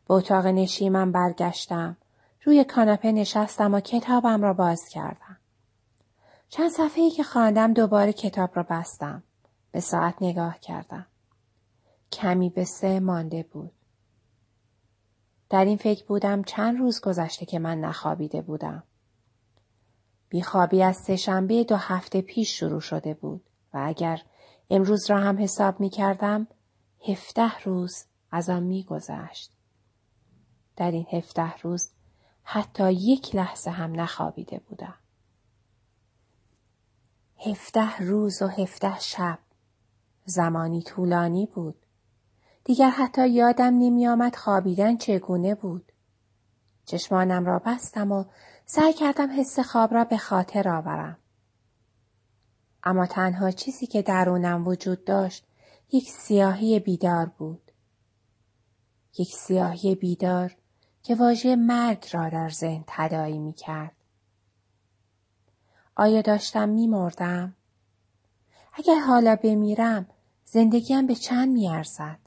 به 0.08 0.14
اتاق 0.14 0.46
نشیمم 0.46 1.12
برگشتم. 1.12 1.96
روی 2.44 2.64
کاناپه 2.64 3.12
نشستم 3.12 3.74
و 3.74 3.80
کتابم 3.80 4.42
را 4.42 4.52
باز 4.52 4.88
کردم. 4.90 5.36
چند 6.48 6.70
صفحه‌ای 6.70 7.10
که 7.10 7.22
خواندم 7.22 7.72
دوباره 7.72 8.12
کتاب 8.12 8.50
را 8.54 8.66
بستم. 8.70 9.22
به 9.72 9.80
ساعت 9.80 10.14
نگاه 10.20 10.58
کردم. 10.58 11.06
کمی 12.12 12.50
به 12.50 12.64
سه 12.64 13.00
مانده 13.00 13.42
بود. 13.42 13.72
در 15.50 15.64
این 15.64 15.76
فکر 15.76 16.04
بودم 16.04 16.42
چند 16.42 16.78
روز 16.78 17.00
گذشته 17.00 17.46
که 17.46 17.58
من 17.58 17.80
نخوابیده 17.80 18.42
بودم. 18.42 18.82
بیخوابی 20.28 20.82
از 20.82 20.96
سهشنبه 20.96 21.64
دو 21.64 21.76
هفته 21.76 22.20
پیش 22.20 22.58
شروع 22.58 22.80
شده 22.80 23.14
بود 23.14 23.44
و 23.74 23.82
اگر 23.86 24.22
امروز 24.70 25.10
را 25.10 25.18
هم 25.18 25.42
حساب 25.42 25.80
می 25.80 25.90
کردم 25.90 26.46
هفته 27.08 27.58
روز 27.58 28.04
از 28.30 28.50
آن 28.50 28.62
می 28.62 28.84
گذشت. 28.84 29.52
در 30.76 30.90
این 30.90 31.06
هفته 31.12 31.56
روز 31.56 31.90
حتی 32.42 32.92
یک 32.92 33.34
لحظه 33.34 33.70
هم 33.70 34.00
نخوابیده 34.00 34.58
بودم. 34.58 34.94
هفته 37.46 37.96
روز 37.98 38.42
و 38.42 38.46
هفته 38.46 39.00
شب 39.00 39.38
زمانی 40.24 40.82
طولانی 40.82 41.46
بود. 41.46 41.86
دیگر 42.64 42.90
حتی 42.90 43.28
یادم 43.28 43.78
نمی 43.78 44.08
آمد 44.08 44.36
خوابیدن 44.36 44.96
چگونه 44.96 45.54
بود. 45.54 45.92
چشمانم 46.84 47.44
را 47.44 47.58
بستم 47.58 48.12
و 48.12 48.24
سعی 48.64 48.92
کردم 48.92 49.40
حس 49.40 49.58
خواب 49.58 49.94
را 49.94 50.04
به 50.04 50.16
خاطر 50.16 50.68
آورم. 50.68 51.18
اما 52.84 53.06
تنها 53.06 53.50
چیزی 53.50 53.86
که 53.86 54.02
درونم 54.02 54.68
وجود 54.68 55.04
داشت 55.04 55.46
یک 55.92 56.10
سیاهی 56.10 56.80
بیدار 56.80 57.26
بود. 57.26 57.72
یک 59.18 59.34
سیاهی 59.34 59.94
بیدار 59.94 60.56
که 61.02 61.14
واژه 61.14 61.56
مرگ 61.56 62.08
را 62.12 62.28
در 62.28 62.48
ذهن 62.48 62.84
تدایی 62.86 63.38
می 63.38 63.52
کرد. 63.52 63.92
آیا 65.96 66.22
داشتم 66.22 66.68
می 66.68 66.86
مردم؟ 66.86 67.54
اگر 68.72 69.00
حالا 69.00 69.36
بمیرم 69.36 70.06
زندگیم 70.44 71.06
به 71.06 71.14
چند 71.14 71.52
می 71.52 71.68
ارزد؟ 71.68 72.18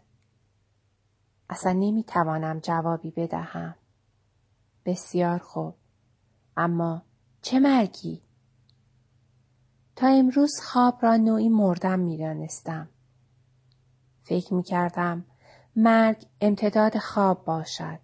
اصلا 1.50 1.72
نمی 1.72 2.04
توانم 2.04 2.60
جوابی 2.60 3.12
بدهم. 3.12 3.76
بسیار 4.86 5.38
خوب. 5.38 5.76
اما 6.58 7.02
چه 7.42 7.60
مرگی؟ 7.60 8.22
تا 9.96 10.08
امروز 10.08 10.52
خواب 10.64 10.98
را 11.02 11.16
نوعی 11.16 11.50
مردم 11.50 12.00
می 12.00 12.18
دانستم. 12.18 12.90
فکر 14.24 14.54
می 14.54 14.64
کردم 14.64 15.26
مرگ 15.76 16.26
امتداد 16.42 16.98
خواب 16.98 17.46
باشد. 17.46 18.00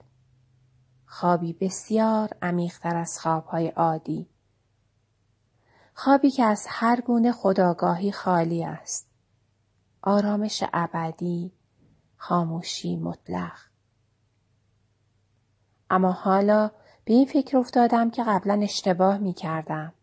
خوابی 1.14 1.54
بسیار 1.54 2.30
عمیقتر 2.42 2.96
از 2.96 3.20
خوابهای 3.20 3.68
عادی. 3.68 4.30
خوابی 5.94 6.32
که 6.32 6.44
از 6.44 6.66
هر 6.70 7.02
گونه 7.02 7.32
خداگاهی 7.32 8.12
خالی 8.12 8.64
است. 8.64 9.10
آرامش 10.02 10.64
ابدی، 10.74 11.52
خاموشی 12.18 12.96
مطلق. 12.96 13.60
اما 15.90 16.12
حالا 16.12 16.72
به 17.06 17.14
این 17.14 17.26
فکر 17.26 17.58
افتادم 17.58 18.10
که 18.10 18.24
قبلا 18.24 18.60
اشتباه 18.64 19.18
می 19.18 19.34
کردم. 19.34 19.94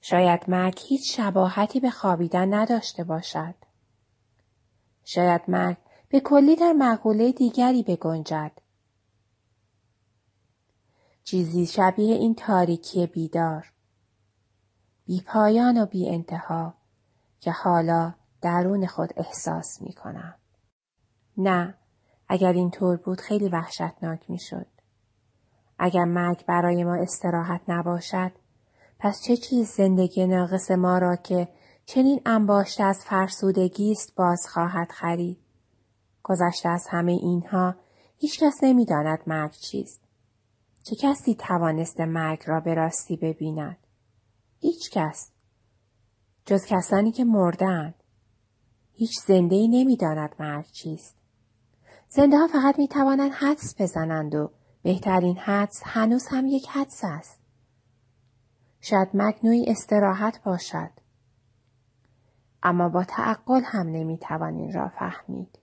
شاید 0.00 0.50
مرگ 0.50 0.80
هیچ 0.86 1.16
شباهتی 1.16 1.80
به 1.80 1.90
خوابیدن 1.90 2.54
نداشته 2.54 3.04
باشد. 3.04 3.54
شاید 5.04 5.42
مرگ 5.48 5.76
به 6.08 6.20
کلی 6.20 6.56
در 6.56 6.72
مقوله 6.72 7.32
دیگری 7.32 7.82
بگنجد. 7.82 8.65
چیزی 11.28 11.66
شبیه 11.66 12.14
این 12.14 12.34
تاریکی 12.34 13.06
بیدار. 13.06 13.72
بی 15.06 15.20
پایان 15.26 15.82
و 15.82 15.86
بی 15.86 16.08
انتها 16.08 16.74
که 17.40 17.50
حالا 17.50 18.14
درون 18.40 18.86
خود 18.86 19.12
احساس 19.16 19.82
می 19.82 19.92
کنم. 19.92 20.34
نه 21.36 21.74
اگر 22.28 22.52
این 22.52 22.70
طور 22.70 22.96
بود 22.96 23.20
خیلی 23.20 23.48
وحشتناک 23.48 24.30
می 24.30 24.38
شد. 24.38 24.66
اگر 25.78 26.04
مرگ 26.04 26.46
برای 26.46 26.84
ما 26.84 26.94
استراحت 26.94 27.60
نباشد 27.68 28.32
پس 28.98 29.22
چه 29.22 29.36
چیز 29.36 29.68
زندگی 29.68 30.26
ناقص 30.26 30.70
ما 30.70 30.98
را 30.98 31.16
که 31.16 31.48
چنین 31.86 32.20
انباشته 32.26 32.84
از 32.84 33.04
فرسودگی 33.04 33.92
است 33.92 34.14
باز 34.16 34.46
خواهد 34.52 34.92
خرید 34.92 35.38
گذشته 36.22 36.68
از 36.68 36.86
همه 36.90 37.12
اینها 37.12 37.74
هیچکس 38.16 38.54
نمی‌داند 38.62 39.18
مرگ 39.26 39.52
چیست 39.52 40.05
چه 40.86 40.96
کسی 40.96 41.34
توانست 41.34 42.00
مرگ 42.00 42.42
را 42.46 42.60
به 42.60 42.74
راستی 42.74 43.16
ببیند 43.16 43.76
هیچ 44.58 44.90
کس 44.90 45.30
جز 46.44 46.66
کسانی 46.66 47.12
که 47.12 47.24
مردند 47.24 47.94
هیچ 48.92 49.18
زنده 49.26 49.56
ای 49.56 49.68
نمی‌داند 49.68 50.34
مرگ 50.38 50.66
چیست 50.66 51.16
زنده 52.08 52.38
ها 52.38 52.46
فقط 52.46 52.78
می 52.78 52.88
توانند 52.88 53.32
حدس 53.32 53.74
بزنند 53.80 54.34
و 54.34 54.50
بهترین 54.82 55.36
حدس 55.36 55.82
هنوز 55.84 56.26
هم 56.30 56.46
یک 56.46 56.68
حدس 56.68 57.00
است. 57.04 57.40
شاید 58.80 59.08
مگنوی 59.14 59.64
استراحت 59.68 60.44
باشد. 60.44 60.90
اما 62.62 62.88
با 62.88 63.04
تعقل 63.04 63.62
هم 63.64 63.86
نمی‌توان 63.86 64.54
این 64.54 64.72
را 64.72 64.88
فهمید. 64.88 65.58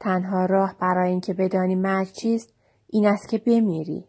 تنها 0.00 0.46
راه 0.46 0.78
برای 0.80 1.10
اینکه 1.10 1.34
بدانی 1.34 1.74
مرگ 1.74 2.12
چیست 2.12 2.57
این 2.90 3.06
است 3.06 3.28
که 3.28 3.38
بمیری. 3.38 4.08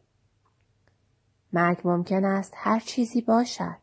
مرگ 1.53 1.81
ممکن 1.85 2.25
است 2.25 2.53
هر 2.55 2.79
چیزی 2.79 3.21
باشد. 3.21 3.77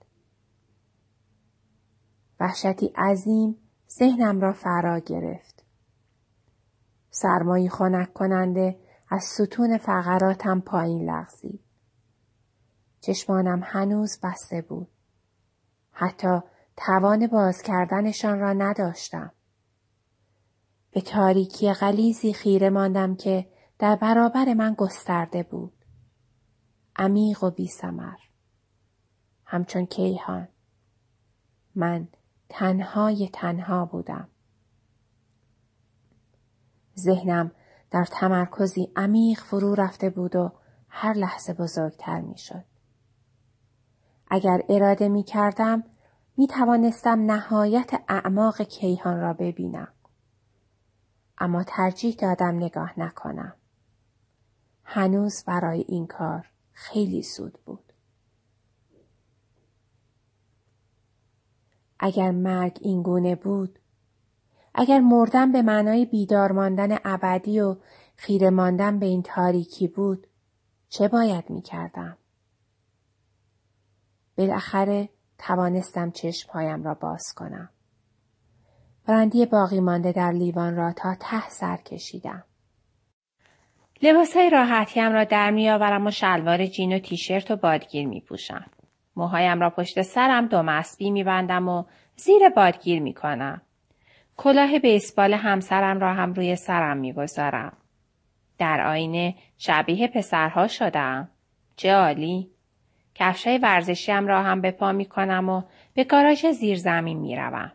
وحشتی 2.40 2.86
عظیم 2.86 3.56
ذهنم 3.98 4.40
را 4.40 4.52
فرا 4.52 4.98
گرفت. 4.98 5.64
سرمایی 7.10 7.68
خنک 7.68 8.12
کننده 8.12 8.78
از 9.08 9.24
ستون 9.24 9.78
فقراتم 9.78 10.60
پایین 10.60 11.10
لغزید. 11.10 11.60
چشمانم 13.00 13.60
هنوز 13.64 14.18
بسته 14.22 14.62
بود. 14.62 14.88
حتی 15.92 16.40
توان 16.76 17.26
باز 17.26 17.62
کردنشان 17.62 18.38
را 18.38 18.52
نداشتم. 18.52 19.32
به 20.90 21.00
تاریکی 21.00 21.72
غلیزی 21.72 22.32
خیره 22.32 22.70
ماندم 22.70 23.16
که 23.16 23.55
در 23.78 23.96
برابر 23.96 24.54
من 24.54 24.74
گسترده 24.74 25.42
بود. 25.42 25.72
عمیق 26.96 27.44
و 27.44 27.50
بیسمر. 27.50 28.16
همچون 29.44 29.86
کیهان. 29.86 30.48
من 31.74 32.08
تنهای 32.48 33.28
تنها 33.32 33.84
بودم. 33.84 34.28
ذهنم 36.98 37.52
در 37.90 38.04
تمرکزی 38.04 38.92
عمیق 38.96 39.40
فرو 39.40 39.74
رفته 39.74 40.10
بود 40.10 40.36
و 40.36 40.52
هر 40.88 41.14
لحظه 41.14 41.54
بزرگتر 41.54 42.20
می 42.20 42.38
شد. 42.38 42.64
اگر 44.28 44.62
اراده 44.68 45.08
می 45.08 45.22
کردم 45.22 45.84
می 46.36 46.46
توانستم 46.46 47.20
نهایت 47.30 47.90
اعماق 48.08 48.62
کیهان 48.62 49.20
را 49.20 49.32
ببینم. 49.32 49.88
اما 51.38 51.64
ترجیح 51.64 52.14
دادم 52.14 52.56
نگاه 52.56 53.00
نکنم. 53.00 53.54
هنوز 54.88 55.44
برای 55.46 55.84
این 55.88 56.06
کار 56.06 56.50
خیلی 56.72 57.22
سود 57.22 57.58
بود. 57.64 57.92
اگر 61.98 62.30
مرگ 62.30 62.78
این 62.80 63.02
گونه 63.02 63.34
بود، 63.34 63.78
اگر 64.74 65.00
مردن 65.00 65.52
به 65.52 65.62
معنای 65.62 66.04
بیدار 66.04 66.52
ماندن 66.52 66.98
ابدی 67.04 67.60
و 67.60 67.76
خیره 68.16 68.50
ماندن 68.50 68.98
به 68.98 69.06
این 69.06 69.22
تاریکی 69.22 69.88
بود، 69.88 70.26
چه 70.88 71.08
باید 71.08 71.50
می 71.50 71.62
کردم؟ 71.62 72.16
بالاخره 74.38 75.08
توانستم 75.38 76.10
چشمهایم 76.10 76.82
را 76.82 76.94
باز 76.94 77.24
کنم. 77.36 77.70
برندی 79.06 79.46
باقی 79.46 79.80
مانده 79.80 80.12
در 80.12 80.32
لیوان 80.32 80.76
را 80.76 80.92
تا 80.92 81.14
ته 81.20 81.48
سر 81.48 81.76
کشیدم. 81.76 82.44
لباسهای 84.02 84.50
راحتیم 84.50 85.12
را 85.12 85.24
در 85.24 85.50
میآورم 85.50 86.06
و 86.06 86.10
شلوار 86.10 86.66
جین 86.66 86.92
و 86.92 86.98
تیشرت 86.98 87.50
و 87.50 87.56
بادگیر 87.56 88.06
می 88.06 88.20
پوشم. 88.20 88.64
موهایم 89.16 89.60
را 89.60 89.70
پشت 89.70 90.02
سرم 90.02 90.46
دو 90.46 90.62
مسبی 90.62 91.10
می 91.10 91.24
بندم 91.24 91.68
و 91.68 91.84
زیر 92.16 92.48
بادگیر 92.48 93.02
می 93.02 93.14
کنم. 93.14 93.62
کلاه 94.36 94.78
بیسبال 94.78 95.34
همسرم 95.34 96.00
را 96.00 96.14
هم 96.14 96.32
روی 96.32 96.56
سرم 96.56 96.96
می 96.96 97.12
گذارم. 97.12 97.76
در 98.58 98.86
آینه 98.86 99.34
شبیه 99.58 100.08
پسرها 100.08 100.68
شدم. 100.68 101.28
چه 101.76 101.92
عالی! 101.92 102.50
کفشای 103.14 103.58
ورزشیم 103.58 104.26
را 104.26 104.42
هم 104.42 104.60
به 104.60 104.70
پا 104.70 104.92
می 104.92 105.04
کنم 105.04 105.48
و 105.48 105.62
به 105.94 106.04
گاراژ 106.04 106.46
زیر 106.46 106.76
زمین 106.76 107.18
می 107.18 107.36
روم. 107.36 107.72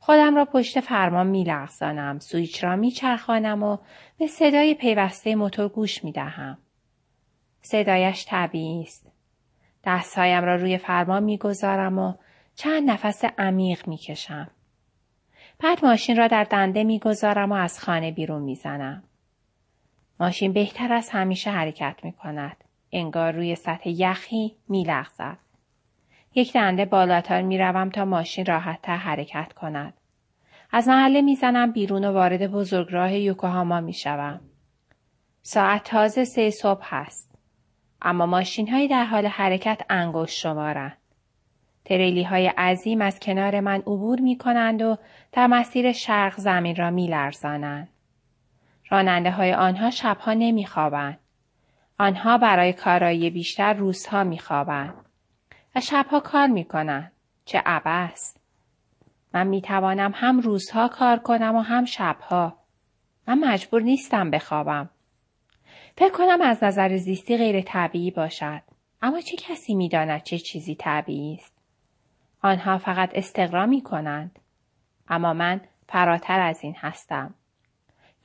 خودم 0.00 0.36
را 0.36 0.44
پشت 0.44 0.80
فرمان 0.80 1.26
می 1.26 1.44
لغزانم. 1.44 2.18
سویچ 2.18 2.64
را 2.64 2.76
می 2.76 2.90
چرخانم 2.90 3.62
و 3.62 3.78
به 4.18 4.26
صدای 4.26 4.74
پیوسته 4.74 5.34
موتور 5.34 5.68
گوش 5.68 6.04
می 6.04 6.12
دهم. 6.12 6.58
صدایش 7.62 8.26
طبیعی 8.28 8.82
است. 8.82 9.12
دستهایم 9.84 10.44
را 10.44 10.56
روی 10.56 10.78
فرمان 10.78 11.22
می 11.22 11.38
گذارم 11.38 11.98
و 11.98 12.14
چند 12.54 12.90
نفس 12.90 13.24
عمیق 13.38 13.88
می 13.88 13.96
کشم. 13.96 14.50
بعد 15.58 15.84
ماشین 15.84 16.16
را 16.16 16.26
در 16.26 16.44
دنده 16.44 16.84
می 16.84 16.98
گذارم 16.98 17.52
و 17.52 17.54
از 17.54 17.80
خانه 17.80 18.12
بیرون 18.12 18.42
می 18.42 18.54
زنم. 18.54 19.02
ماشین 20.20 20.52
بهتر 20.52 20.92
از 20.92 21.10
همیشه 21.10 21.50
حرکت 21.50 22.00
می 22.02 22.12
کند. 22.12 22.56
انگار 22.92 23.32
روی 23.32 23.54
سطح 23.54 23.88
یخی 23.88 24.56
می 24.68 24.84
لغزد. 24.84 25.49
یک 26.34 26.52
دنده 26.52 26.84
بالاتر 26.84 27.42
می 27.42 27.58
روم 27.58 27.90
تا 27.90 28.04
ماشین 28.04 28.46
راحتتر 28.46 28.96
حرکت 28.96 29.52
کند. 29.52 29.94
از 30.72 30.88
محله 30.88 31.20
می‌زنم 31.20 31.72
بیرون 31.72 32.04
و 32.04 32.12
وارد 32.12 32.46
بزرگراه 32.46 33.14
یوکوهاما 33.14 33.80
می 33.80 33.92
شوم. 33.92 34.40
ساعت 35.42 35.84
تازه 35.84 36.24
سه 36.24 36.50
صبح 36.50 36.82
هست. 36.82 37.38
اما 38.02 38.26
ماشین 38.26 38.68
هایی 38.68 38.88
در 38.88 39.04
حال 39.04 39.26
حرکت 39.26 39.82
انگشت 39.90 40.38
شمارند. 40.38 40.96
تریلی 41.84 42.22
های 42.22 42.46
عظیم 42.46 43.00
از 43.00 43.20
کنار 43.20 43.60
من 43.60 43.78
عبور 43.78 44.20
می 44.20 44.38
کنند 44.38 44.82
و 44.82 44.96
در 45.32 45.46
مسیر 45.46 45.92
شرق 45.92 46.34
زمین 46.36 46.76
را 46.76 46.90
می 46.90 47.06
لرزانند. 47.06 47.88
راننده 48.90 49.30
های 49.30 49.54
آنها 49.54 49.90
شبها 49.90 50.32
نمی 50.32 50.66
خوابند. 50.66 51.18
آنها 51.98 52.38
برای 52.38 52.72
کارایی 52.72 53.30
بیشتر 53.30 53.72
روزها 53.72 54.24
می 54.24 54.38
خوابند. 54.38 54.94
و 55.74 55.80
شبها 55.80 56.20
کار 56.20 56.46
می 56.46 56.64
کنند. 56.64 57.12
چه 57.44 57.62
عبست. 57.66 58.40
من 59.34 59.46
می 59.46 59.62
توانم 59.62 60.12
هم 60.14 60.40
روزها 60.40 60.88
کار 60.88 61.18
کنم 61.18 61.56
و 61.56 61.60
هم 61.60 61.84
شبها. 61.84 62.56
من 63.28 63.38
مجبور 63.38 63.82
نیستم 63.82 64.30
بخوابم. 64.30 64.90
فکر 65.96 66.12
کنم 66.12 66.40
از 66.42 66.64
نظر 66.64 66.96
زیستی 66.96 67.36
غیر 67.36 67.60
طبیعی 67.60 68.10
باشد. 68.10 68.62
اما 69.02 69.20
چه 69.20 69.36
کسی 69.36 69.74
می 69.74 69.88
داند 69.88 70.22
چه 70.22 70.38
چیزی 70.38 70.74
طبیعی 70.74 71.34
است؟ 71.34 71.54
آنها 72.42 72.78
فقط 72.78 73.10
استقرا 73.14 73.66
می 73.66 73.82
کنند. 73.82 74.38
اما 75.08 75.32
من 75.32 75.60
فراتر 75.88 76.40
از 76.40 76.60
این 76.62 76.74
هستم. 76.78 77.34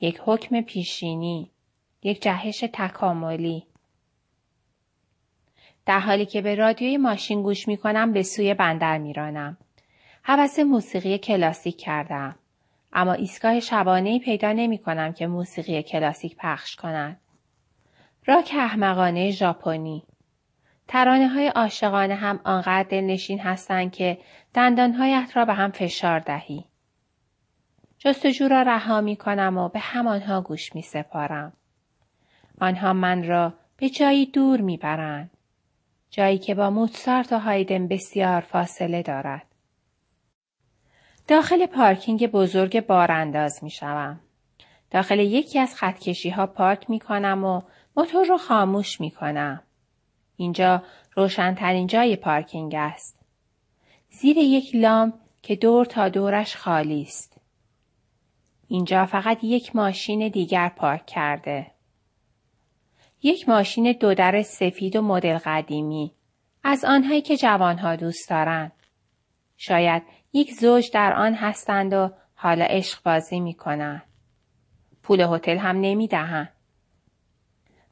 یک 0.00 0.20
حکم 0.24 0.60
پیشینی، 0.60 1.50
یک 2.02 2.22
جهش 2.22 2.64
تکاملی. 2.72 3.66
در 5.86 6.00
حالی 6.00 6.26
که 6.26 6.42
به 6.42 6.54
رادیوی 6.54 6.96
ماشین 6.96 7.42
گوش 7.42 7.68
می 7.68 7.76
کنم 7.76 8.12
به 8.12 8.22
سوی 8.22 8.54
بندر 8.54 8.98
می 8.98 9.12
رانم. 9.12 9.56
حوث 10.22 10.58
موسیقی 10.58 11.18
کلاسیک 11.18 11.78
کردم. 11.78 12.34
اما 12.92 13.12
ایستگاه 13.12 13.60
شبانه 13.60 14.18
پیدا 14.18 14.52
نمی 14.52 14.78
کنم 14.78 15.12
که 15.12 15.26
موسیقی 15.26 15.82
کلاسیک 15.82 16.36
پخش 16.36 16.76
کند. 16.76 17.20
راک 18.26 18.54
احمقانه 18.58 19.30
ژاپنی 19.30 20.02
ترانه 20.88 21.28
های 21.28 21.48
عاشقانه 21.48 22.14
هم 22.14 22.40
آنقدر 22.44 22.88
دلنشین 22.88 23.40
هستند 23.40 23.92
که 23.92 24.18
دندانهایت 24.54 25.30
را 25.34 25.44
به 25.44 25.54
هم 25.54 25.70
فشار 25.70 26.20
دهی. 26.20 26.64
جستجو 27.98 28.48
را 28.48 28.62
رها 28.62 29.00
می 29.00 29.16
کنم 29.16 29.58
و 29.58 29.68
به 29.68 29.78
همانها 29.78 30.40
گوش 30.40 30.74
می 30.74 30.82
سپارم. 30.82 31.52
آنها 32.60 32.92
من 32.92 33.26
را 33.26 33.54
به 33.76 33.88
جایی 33.88 34.26
دور 34.26 34.60
می 34.60 34.76
برند. 34.76 35.35
جایی 36.16 36.38
که 36.38 36.54
با 36.54 36.70
موتسارت 36.70 37.32
و 37.32 37.38
هایدن 37.38 37.88
بسیار 37.88 38.40
فاصله 38.40 39.02
دارد. 39.02 39.46
داخل 41.28 41.66
پارکینگ 41.66 42.26
بزرگ 42.26 42.86
بارانداز 42.86 43.64
می 43.64 43.70
شوم. 43.70 44.20
داخل 44.90 45.18
یکی 45.18 45.58
از 45.58 45.74
خطکشی 45.74 46.30
ها 46.30 46.46
پارک 46.46 46.90
می 46.90 47.00
کنم 47.00 47.44
و 47.44 47.62
موتور 47.96 48.26
را 48.26 48.36
خاموش 48.36 49.00
می 49.00 49.10
کنم. 49.10 49.62
اینجا 50.36 50.82
روشنترین 51.14 51.86
جای 51.86 52.16
پارکینگ 52.16 52.74
است. 52.74 53.18
زیر 54.10 54.36
یک 54.38 54.74
لام 54.74 55.12
که 55.42 55.56
دور 55.56 55.84
تا 55.84 56.08
دورش 56.08 56.56
خالی 56.56 57.02
است. 57.02 57.40
اینجا 58.68 59.06
فقط 59.06 59.38
یک 59.44 59.76
ماشین 59.76 60.28
دیگر 60.28 60.68
پارک 60.68 61.06
کرده. 61.06 61.75
یک 63.26 63.48
ماشین 63.48 63.92
دودر 63.92 64.42
سفید 64.42 64.96
و 64.96 65.02
مدل 65.02 65.38
قدیمی 65.38 66.12
از 66.64 66.84
آنهایی 66.84 67.22
که 67.22 67.36
جوانها 67.36 67.96
دوست 67.96 68.30
دارند. 68.30 68.72
شاید 69.56 70.02
یک 70.32 70.52
زوج 70.52 70.90
در 70.92 71.12
آن 71.12 71.34
هستند 71.34 71.92
و 71.92 72.10
حالا 72.34 72.64
عشق 72.64 73.02
بازی 73.02 73.40
می 73.40 73.54
کنند. 73.54 74.02
پول 75.02 75.20
هتل 75.20 75.56
هم 75.56 75.80
نمی 75.80 76.08
دهند. 76.08 76.52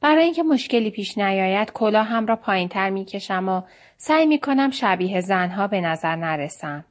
برای 0.01 0.25
اینکه 0.25 0.43
مشکلی 0.43 0.91
پیش 0.91 1.19
نیاید 1.19 1.73
هم 1.95 2.27
را 2.27 2.37
پایین 2.37 2.69
تر 2.69 2.91
می 2.91 3.05
کشم 3.05 3.49
و 3.49 3.63
سعی 3.97 4.27
می 4.27 4.39
کنم 4.39 4.71
شبیه 4.71 5.21
زنها 5.21 5.67
به 5.67 5.81
نظر 5.81 6.17
نرسم. 6.17 6.85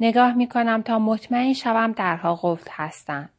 نگاه 0.00 0.34
می 0.34 0.48
کنم 0.48 0.82
تا 0.82 0.98
مطمئن 0.98 1.52
شوم 1.52 1.92
درها 1.92 2.40
قفل 2.42 2.70
هستند. 2.72 3.30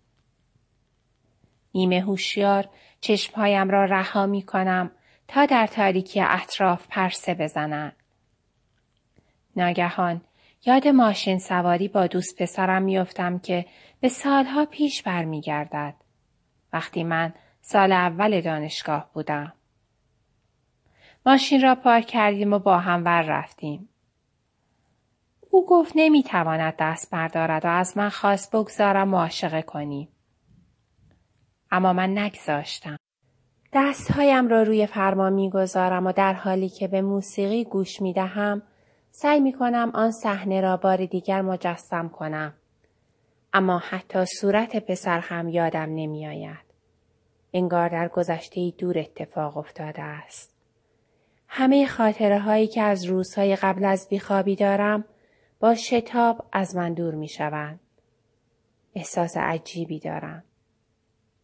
نیمه 1.73 2.01
هوشیار 2.01 2.69
چشمهایم 3.03 3.69
را 3.69 3.85
رها 3.85 4.25
می 4.25 4.41
کنم 4.41 4.91
تا 5.27 5.45
در 5.45 5.67
تاریکی 5.67 6.21
اطراف 6.21 6.87
پرسه 6.89 7.33
بزنند. 7.33 7.95
ناگهان 9.55 10.21
یاد 10.65 10.87
ماشین 10.87 11.39
سواری 11.39 11.87
با 11.87 12.07
دوست 12.07 12.41
پسرم 12.41 12.81
میافتم 12.81 13.39
که 13.39 13.65
به 14.01 14.09
سالها 14.09 14.65
پیش 14.65 15.03
برمیگردد. 15.03 15.93
وقتی 16.73 17.03
من 17.03 17.33
سال 17.61 17.91
اول 17.91 18.41
دانشگاه 18.41 19.09
بودم. 19.13 19.53
ماشین 21.25 21.61
را 21.61 21.75
پارک 21.75 22.05
کردیم 22.05 22.53
و 22.53 22.59
با 22.59 22.77
هم 22.77 23.05
ور 23.05 23.21
رفتیم. 23.21 23.89
او 25.49 25.65
گفت 25.65 25.93
نمی‌تواند 25.95 26.75
دست 26.79 27.11
بردارد 27.11 27.65
و 27.65 27.67
از 27.67 27.97
من 27.97 28.09
خواست 28.09 28.55
بگذارم 28.55 29.07
معاشقه 29.07 29.61
کنیم. 29.61 30.07
اما 31.73 31.93
من 31.93 32.17
نگذاشتم. 32.17 32.97
دستهایم 33.73 34.47
را 34.47 34.63
روی 34.63 34.87
فرمان 34.87 35.33
می‌گذارم 35.33 36.07
و 36.07 36.11
در 36.11 36.33
حالی 36.33 36.69
که 36.69 36.87
به 36.87 37.01
موسیقی 37.01 37.65
گوش 37.65 38.01
می 38.01 38.13
دهم 38.13 38.61
سعی 39.11 39.39
می 39.39 39.53
کنم 39.53 39.91
آن 39.93 40.11
صحنه 40.11 40.61
را 40.61 40.77
بار 40.77 41.05
دیگر 41.05 41.41
مجسم 41.41 42.09
کنم. 42.09 42.53
اما 43.53 43.77
حتی 43.77 44.25
صورت 44.25 44.75
پسر 44.75 45.19
هم 45.19 45.49
یادم 45.49 45.89
نمی 45.95 46.27
آید. 46.27 46.65
انگار 47.53 47.89
در 47.89 48.07
گذشته 48.07 48.71
دور 48.77 48.99
اتفاق 48.99 49.57
افتاده 49.57 50.01
است. 50.01 50.53
همه 51.47 51.87
خاطره 51.87 52.39
هایی 52.39 52.67
که 52.67 52.81
از 52.81 53.05
روزهای 53.05 53.55
قبل 53.55 53.85
از 53.85 54.07
بیخوابی 54.09 54.55
دارم 54.55 55.05
با 55.59 55.75
شتاب 55.75 56.45
از 56.51 56.75
من 56.75 56.93
دور 56.93 57.15
می 57.15 57.27
شوند. 57.27 57.79
احساس 58.95 59.37
عجیبی 59.37 59.99
دارم. 59.99 60.43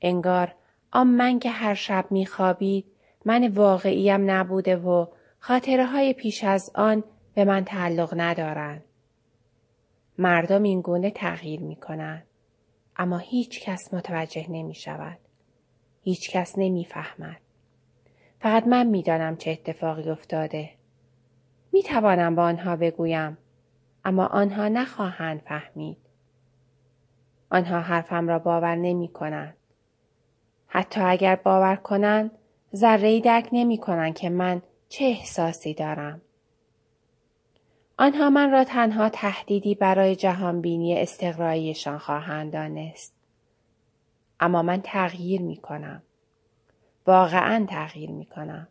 انگار 0.01 0.55
آن 0.91 1.07
من 1.07 1.39
که 1.39 1.49
هر 1.49 1.73
شب 1.73 2.05
می 2.09 2.25
خوابید 2.25 2.85
من 3.25 3.47
واقعیم 3.47 4.31
نبوده 4.31 4.75
و 4.75 5.05
خاطره 5.39 5.85
های 5.85 6.13
پیش 6.13 6.43
از 6.43 6.71
آن 6.75 7.03
به 7.33 7.45
من 7.45 7.65
تعلق 7.65 8.13
ندارند. 8.17 8.83
مردم 10.17 10.63
این 10.63 10.81
گونه 10.81 11.11
تغییر 11.11 11.59
می 11.59 11.75
کنند. 11.75 12.23
اما 12.97 13.17
هیچ 13.17 13.61
کس 13.61 13.93
متوجه 13.93 14.45
نمی 14.49 14.75
شود. 14.75 15.17
هیچ 16.01 16.31
کس 16.31 16.57
نمی 16.57 16.85
فهمد. 16.85 17.41
فقط 18.39 18.67
من 18.67 18.87
می‌دانم 18.87 19.37
چه 19.37 19.51
اتفاقی 19.51 20.09
افتاده. 20.09 20.69
می 21.71 21.83
توانم 21.83 22.35
با 22.35 22.43
آنها 22.43 22.75
بگویم 22.75 23.37
اما 24.05 24.25
آنها 24.25 24.67
نخواهند 24.67 25.39
فهمید. 25.39 25.97
آنها 27.49 27.79
حرفم 27.79 28.27
را 28.27 28.39
باور 28.39 28.75
نمی 28.75 29.07
کنند. 29.07 29.58
حتی 30.71 31.01
اگر 31.01 31.35
باور 31.35 31.75
کنند 31.75 32.31
ذره 32.75 33.19
درک 33.19 33.49
نمی 33.51 33.77
کنند 33.77 34.15
که 34.15 34.29
من 34.29 34.61
چه 34.89 35.05
احساسی 35.05 35.73
دارم. 35.73 36.21
آنها 37.97 38.29
من 38.29 38.51
را 38.51 38.63
تنها 38.63 39.09
تهدیدی 39.09 39.75
برای 39.75 40.15
جهانبینی 40.15 40.97
استقراییشان 40.97 41.97
خواهند 41.97 42.53
دانست. 42.53 43.15
اما 44.39 44.61
من 44.61 44.81
تغییر 44.81 45.41
می 45.41 45.57
کنم. 45.57 46.03
واقعا 47.07 47.65
تغییر 47.69 48.11
می 48.11 48.25
کنم. 48.25 48.67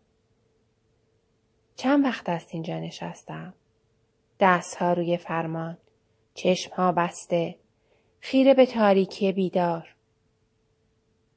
چند 1.76 2.04
وقت 2.04 2.28
است 2.28 2.48
اینجا 2.52 2.78
نشستم؟ 2.78 3.54
دستها 4.40 4.92
روی 4.92 5.16
فرمان، 5.16 5.76
چشمها 6.34 6.92
بسته، 6.92 7.56
خیره 8.20 8.54
به 8.54 8.66
تاریکی 8.66 9.32
بیدار. 9.32 9.97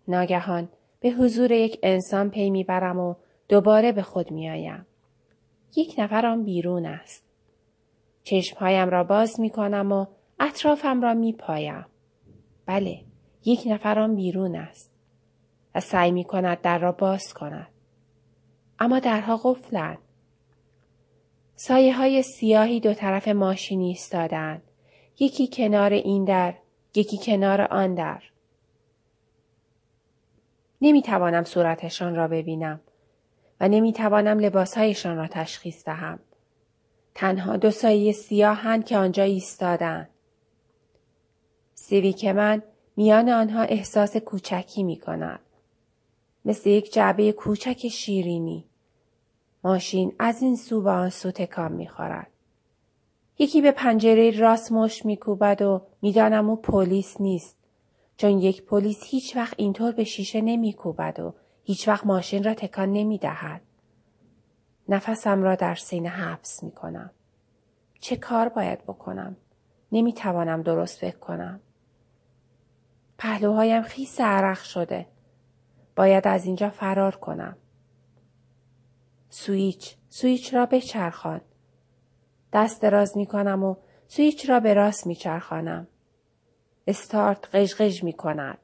ناگهان 0.07 0.69
به 0.99 1.09
حضور 1.09 1.51
یک 1.51 1.79
انسان 1.83 2.29
پی 2.29 2.49
می‌برم 2.49 2.99
و 2.99 3.15
دوباره 3.49 3.91
به 3.91 4.01
خود 4.01 4.31
میآیم. 4.31 4.85
یک 5.75 5.95
نفر 5.97 6.25
آن 6.25 6.43
بیرون 6.43 6.85
است. 6.85 7.23
چشمهایم 8.23 8.89
را 8.89 9.03
باز 9.03 9.39
می 9.39 9.49
کنم 9.49 9.91
و 9.91 10.05
اطرافم 10.39 11.01
را 11.01 11.13
می 11.13 11.33
پایم. 11.33 11.85
بله، 12.65 13.01
یک 13.45 13.63
نفر 13.65 13.99
آن 13.99 14.15
بیرون 14.15 14.55
است. 14.55 14.91
و 15.75 15.79
سعی 15.79 16.11
می 16.11 16.23
کند 16.23 16.61
در 16.61 16.79
را 16.79 16.91
باز 16.91 17.33
کند. 17.33 17.67
اما 18.79 18.99
درها 18.99 19.37
قفلند. 19.43 19.97
سایه 21.55 21.97
های 21.97 22.23
سیاهی 22.23 22.79
دو 22.79 22.93
طرف 22.93 23.27
ماشینی 23.27 23.87
ایستادند. 23.87 24.61
یکی 25.19 25.49
کنار 25.53 25.93
این 25.93 26.25
در، 26.25 26.53
یکی 26.95 27.17
کنار 27.25 27.61
آن 27.61 27.95
در. 27.95 28.23
نمی 30.81 31.01
توانم 31.01 31.43
صورتشان 31.43 32.15
را 32.15 32.27
ببینم 32.27 32.79
و 33.59 33.67
نمی 33.67 33.93
توانم 33.93 34.39
لباسهایشان 34.39 35.17
را 35.17 35.27
تشخیص 35.27 35.85
دهم. 35.85 36.19
تنها 37.15 37.57
دو 37.57 37.71
سایه 37.71 38.11
سیاهند 38.11 38.85
که 38.85 38.97
آنجا 38.97 39.23
ایستادند. 39.23 40.09
سیویک 41.73 42.25
من 42.25 42.63
میان 42.95 43.29
آنها 43.29 43.61
احساس 43.61 44.17
کوچکی 44.17 44.83
می 44.83 44.97
کند. 44.97 45.39
مثل 46.45 46.69
یک 46.69 46.93
جعبه 46.93 47.31
کوچک 47.31 47.87
شیرینی. 47.87 48.65
ماشین 49.63 50.15
از 50.19 50.41
این 50.41 50.55
سو 50.55 50.81
به 50.81 50.89
آن 50.89 51.09
سو 51.09 51.31
تکان 51.31 51.71
می 51.71 51.87
خورد. 51.87 52.27
یکی 53.39 53.61
به 53.61 53.71
پنجره 53.71 54.39
راست 54.39 54.71
مش 54.71 55.05
میکوبد 55.05 55.61
و 55.61 55.81
می‌دانم 56.01 56.49
او 56.49 56.55
پلیس 56.55 57.21
نیست 57.21 57.57
چون 58.21 58.39
یک 58.39 58.65
پلیس 58.65 59.03
هیچ 59.03 59.35
وقت 59.35 59.53
اینطور 59.57 59.91
به 59.91 60.03
شیشه 60.03 60.41
نمیکوبد 60.41 61.19
و 61.19 61.33
هیچ 61.63 61.87
وقت 61.87 62.05
ماشین 62.05 62.43
را 62.43 62.53
تکان 62.53 62.93
نمی 62.93 63.17
دهد. 63.17 63.61
نفسم 64.89 65.43
را 65.43 65.55
در 65.55 65.75
سینه 65.75 66.09
حبس 66.09 66.63
می 66.63 66.71
کنم. 66.71 67.11
چه 67.99 68.15
کار 68.15 68.49
باید 68.49 68.83
بکنم؟ 68.83 69.37
نمی 69.91 70.13
توانم 70.13 70.61
درست 70.61 70.99
فکر 70.99 71.17
کنم. 71.17 71.59
پهلوهایم 73.17 73.83
خیس 73.83 74.21
عرق 74.21 74.59
شده. 74.59 75.07
باید 75.95 76.27
از 76.27 76.45
اینجا 76.45 76.69
فرار 76.69 77.15
کنم. 77.15 77.57
سویچ، 79.29 79.97
سویچ 80.09 80.53
را 80.53 80.65
بچرخان. 80.65 81.41
دست 82.53 82.81
دراز 82.81 83.17
می 83.17 83.25
کنم 83.25 83.63
و 83.63 83.75
سویچ 84.07 84.49
را 84.49 84.59
به 84.59 84.73
راست 84.73 85.07
می 85.07 85.15
چرخانم. 85.15 85.87
استارت 86.91 87.55
قژقژ 87.55 88.03
می 88.03 88.13
کند. 88.13 88.57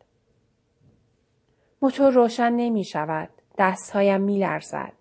موتور 1.81 2.11
روشن 2.11 2.53
نمی 2.53 2.83
شود. 2.83 3.29
دستهایم 3.57 4.21
می 4.21 4.39
لرزد. 4.39 4.93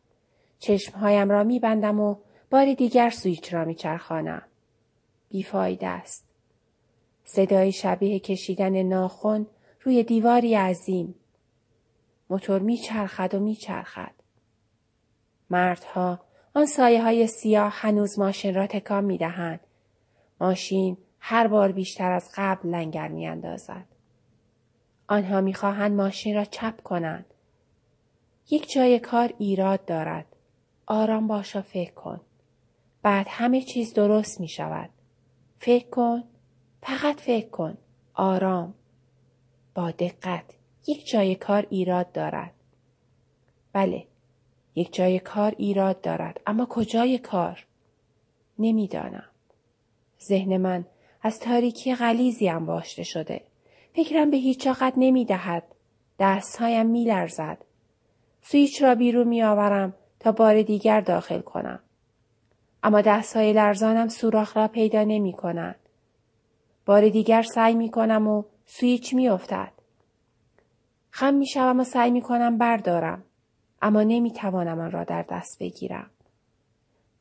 چشمهایم 0.59 1.31
را 1.31 1.45
می 1.45 1.61
بندم 1.61 2.01
و 2.01 2.17
بار 2.51 2.75
دیگر 2.75 3.11
سویچ 3.11 3.55
را 3.55 3.65
می 3.65 3.75
چرخانم. 3.75 4.43
بیفایده 5.29 5.87
است. 5.87 6.29
صدای 7.25 7.73
شبیه 7.73 8.19
کشیدن 8.19 8.83
ناخن 8.83 9.47
روی 9.83 10.05
دیواری 10.05 10.55
عظیم. 10.55 11.15
موتور 12.31 12.59
می 12.59 12.77
چرخد 12.77 13.35
و 13.35 13.41
می 13.41 13.55
چرخد. 13.55 14.15
مردها 15.51 16.21
آن 16.55 16.67
سایه 16.67 17.03
های 17.03 17.27
سیاه 17.27 17.73
هنوز 17.73 18.19
ماشین 18.19 18.55
را 18.55 18.67
تکان 18.67 19.05
می 19.05 19.19
دهند. 19.19 19.61
ماشین 20.41 20.97
هر 21.29 21.47
بار 21.47 21.73
بیشتر 21.73 22.13
از 22.13 22.31
قبل 22.37 22.69
لنگر 22.69 23.09
می 23.09 23.27
اندازد. 23.27 23.85
آنها 25.09 25.41
می 25.41 25.55
خواهند 25.55 25.93
ماشین 25.93 26.35
را 26.35 26.45
چپ 26.45 26.83
کنند. 26.83 27.35
یک 28.51 28.73
جای 28.73 28.99
کار 28.99 29.35
ایراد 29.39 29.85
دارد. 29.85 30.27
آرام 30.87 31.27
باش 31.27 31.57
و 31.57 31.63
فکر 31.63 31.93
کن. 31.93 32.21
بعد 33.03 33.27
همه 33.31 33.63
چیز 33.63 33.95
درست 33.95 34.41
می 34.41 34.49
شود. 34.49 34.91
فکر 35.59 35.89
کن. 35.89 36.25
فقط 36.83 37.21
فکر 37.21 37.49
کن. 37.49 37.79
آرام. 38.15 38.75
با 39.75 39.91
دقت. 39.91 40.55
یک 40.87 41.09
جای 41.09 41.35
کار 41.35 41.67
ایراد 41.71 42.13
دارد. 42.13 42.55
بله. 43.73 44.07
یک 44.75 44.95
جای 44.95 45.19
کار 45.19 45.55
ایراد 45.59 46.01
دارد. 46.01 46.41
اما 46.47 46.67
کجای 46.67 47.19
کار؟ 47.19 47.67
نمی‌دانم. 48.59 49.31
ذهن 50.21 50.57
من 50.57 50.85
از 51.27 51.41
تاریکی 51.41 51.95
غلیزی 51.95 52.49
انباشته 52.49 53.03
شده. 53.03 53.41
فکرم 53.93 54.31
به 54.31 54.37
هیچ 54.37 54.65
جاقت 54.65 54.93
نمی 54.97 55.25
دهد. 55.25 55.63
دستهایم 56.19 56.87
می 56.87 57.05
لرزد. 57.05 57.59
سویچ 58.43 58.83
را 58.83 58.95
بیرون 58.95 59.29
می 59.29 59.43
آورم 59.43 59.95
تا 60.21 60.33
بار 60.33 60.63
دیگر 60.63 61.01
داخل 61.01 61.41
کنم. 61.41 61.79
اما 62.83 63.01
دستهای 63.01 63.53
لرزانم 63.53 64.09
سوراخ 64.09 64.57
را 64.57 64.69
پیدا 64.69 65.05
نمی 65.05 65.33
کنند. 65.33 65.79
بار 66.87 67.09
دیگر 67.09 67.43
سعی 67.43 67.75
می 67.75 67.91
کنم 67.91 68.29
و 68.29 68.43
سویچ 68.67 69.15
می 69.15 69.29
افتد. 69.29 69.73
خم 71.11 71.35
می 71.35 71.47
شوم 71.47 71.81
و 71.81 71.85
سعی 71.85 72.11
می 72.11 72.21
کنم 72.21 72.59
بردارم. 72.59 73.25
اما 73.83 74.03
نمی 74.03 74.31
توانم 74.31 74.81
آن 74.81 74.91
را 74.91 75.05
در 75.05 75.23
دست 75.23 75.59
بگیرم. 75.61 76.11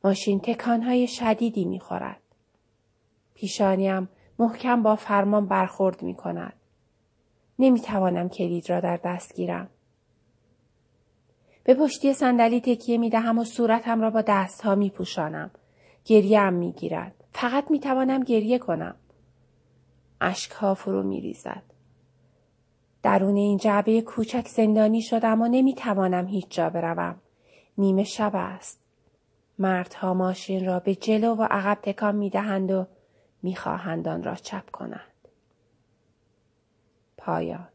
ماشین 0.04 0.40
تکانهای 0.40 1.06
شدیدی 1.06 1.64
می 1.64 1.80
خورد. 1.80 2.25
پیشانیم 3.36 4.08
محکم 4.38 4.82
با 4.82 4.96
فرمان 4.96 5.46
برخورد 5.46 6.02
می 6.02 6.14
کند. 6.14 6.52
نمی 7.58 7.80
توانم 7.80 8.28
کلید 8.28 8.70
را 8.70 8.80
در 8.80 8.96
دست 9.04 9.34
گیرم. 9.34 9.68
به 11.64 11.74
پشتی 11.74 12.12
صندلی 12.12 12.60
تکیه 12.60 12.98
می 12.98 13.10
دهم 13.10 13.38
و 13.38 13.44
صورتم 13.44 14.00
را 14.00 14.10
با 14.10 14.22
دستها 14.22 14.74
می 14.74 14.90
پوشانم. 14.90 15.50
گریه 16.04 16.40
هم 16.40 16.54
می 16.54 16.72
گیرد. 16.72 17.24
فقط 17.32 17.70
می 17.70 17.80
توانم 17.80 18.22
گریه 18.22 18.58
کنم. 18.58 18.94
اشکها 20.20 20.74
فرو 20.74 21.02
می 21.02 21.20
ریزد. 21.20 21.62
درون 23.02 23.36
این 23.36 23.58
جعبه 23.58 24.00
کوچک 24.00 24.48
زندانی 24.48 25.02
شدم 25.02 25.42
و 25.42 25.48
نمی 25.48 25.74
توانم 25.74 26.26
هیچ 26.26 26.46
جا 26.50 26.70
بروم. 26.70 27.16
نیمه 27.78 28.04
شب 28.04 28.32
است. 28.34 28.80
مردها 29.58 30.14
ماشین 30.14 30.66
را 30.66 30.80
به 30.80 30.94
جلو 30.94 31.34
و 31.34 31.42
عقب 31.50 31.78
تکان 31.82 32.16
می 32.16 32.30
دهند 32.30 32.70
و 32.70 32.86
می‌خواهند 33.46 34.08
آن 34.08 34.22
را 34.22 34.34
چپ 34.34 34.70
کنند. 34.70 35.28
پایان 37.16 37.68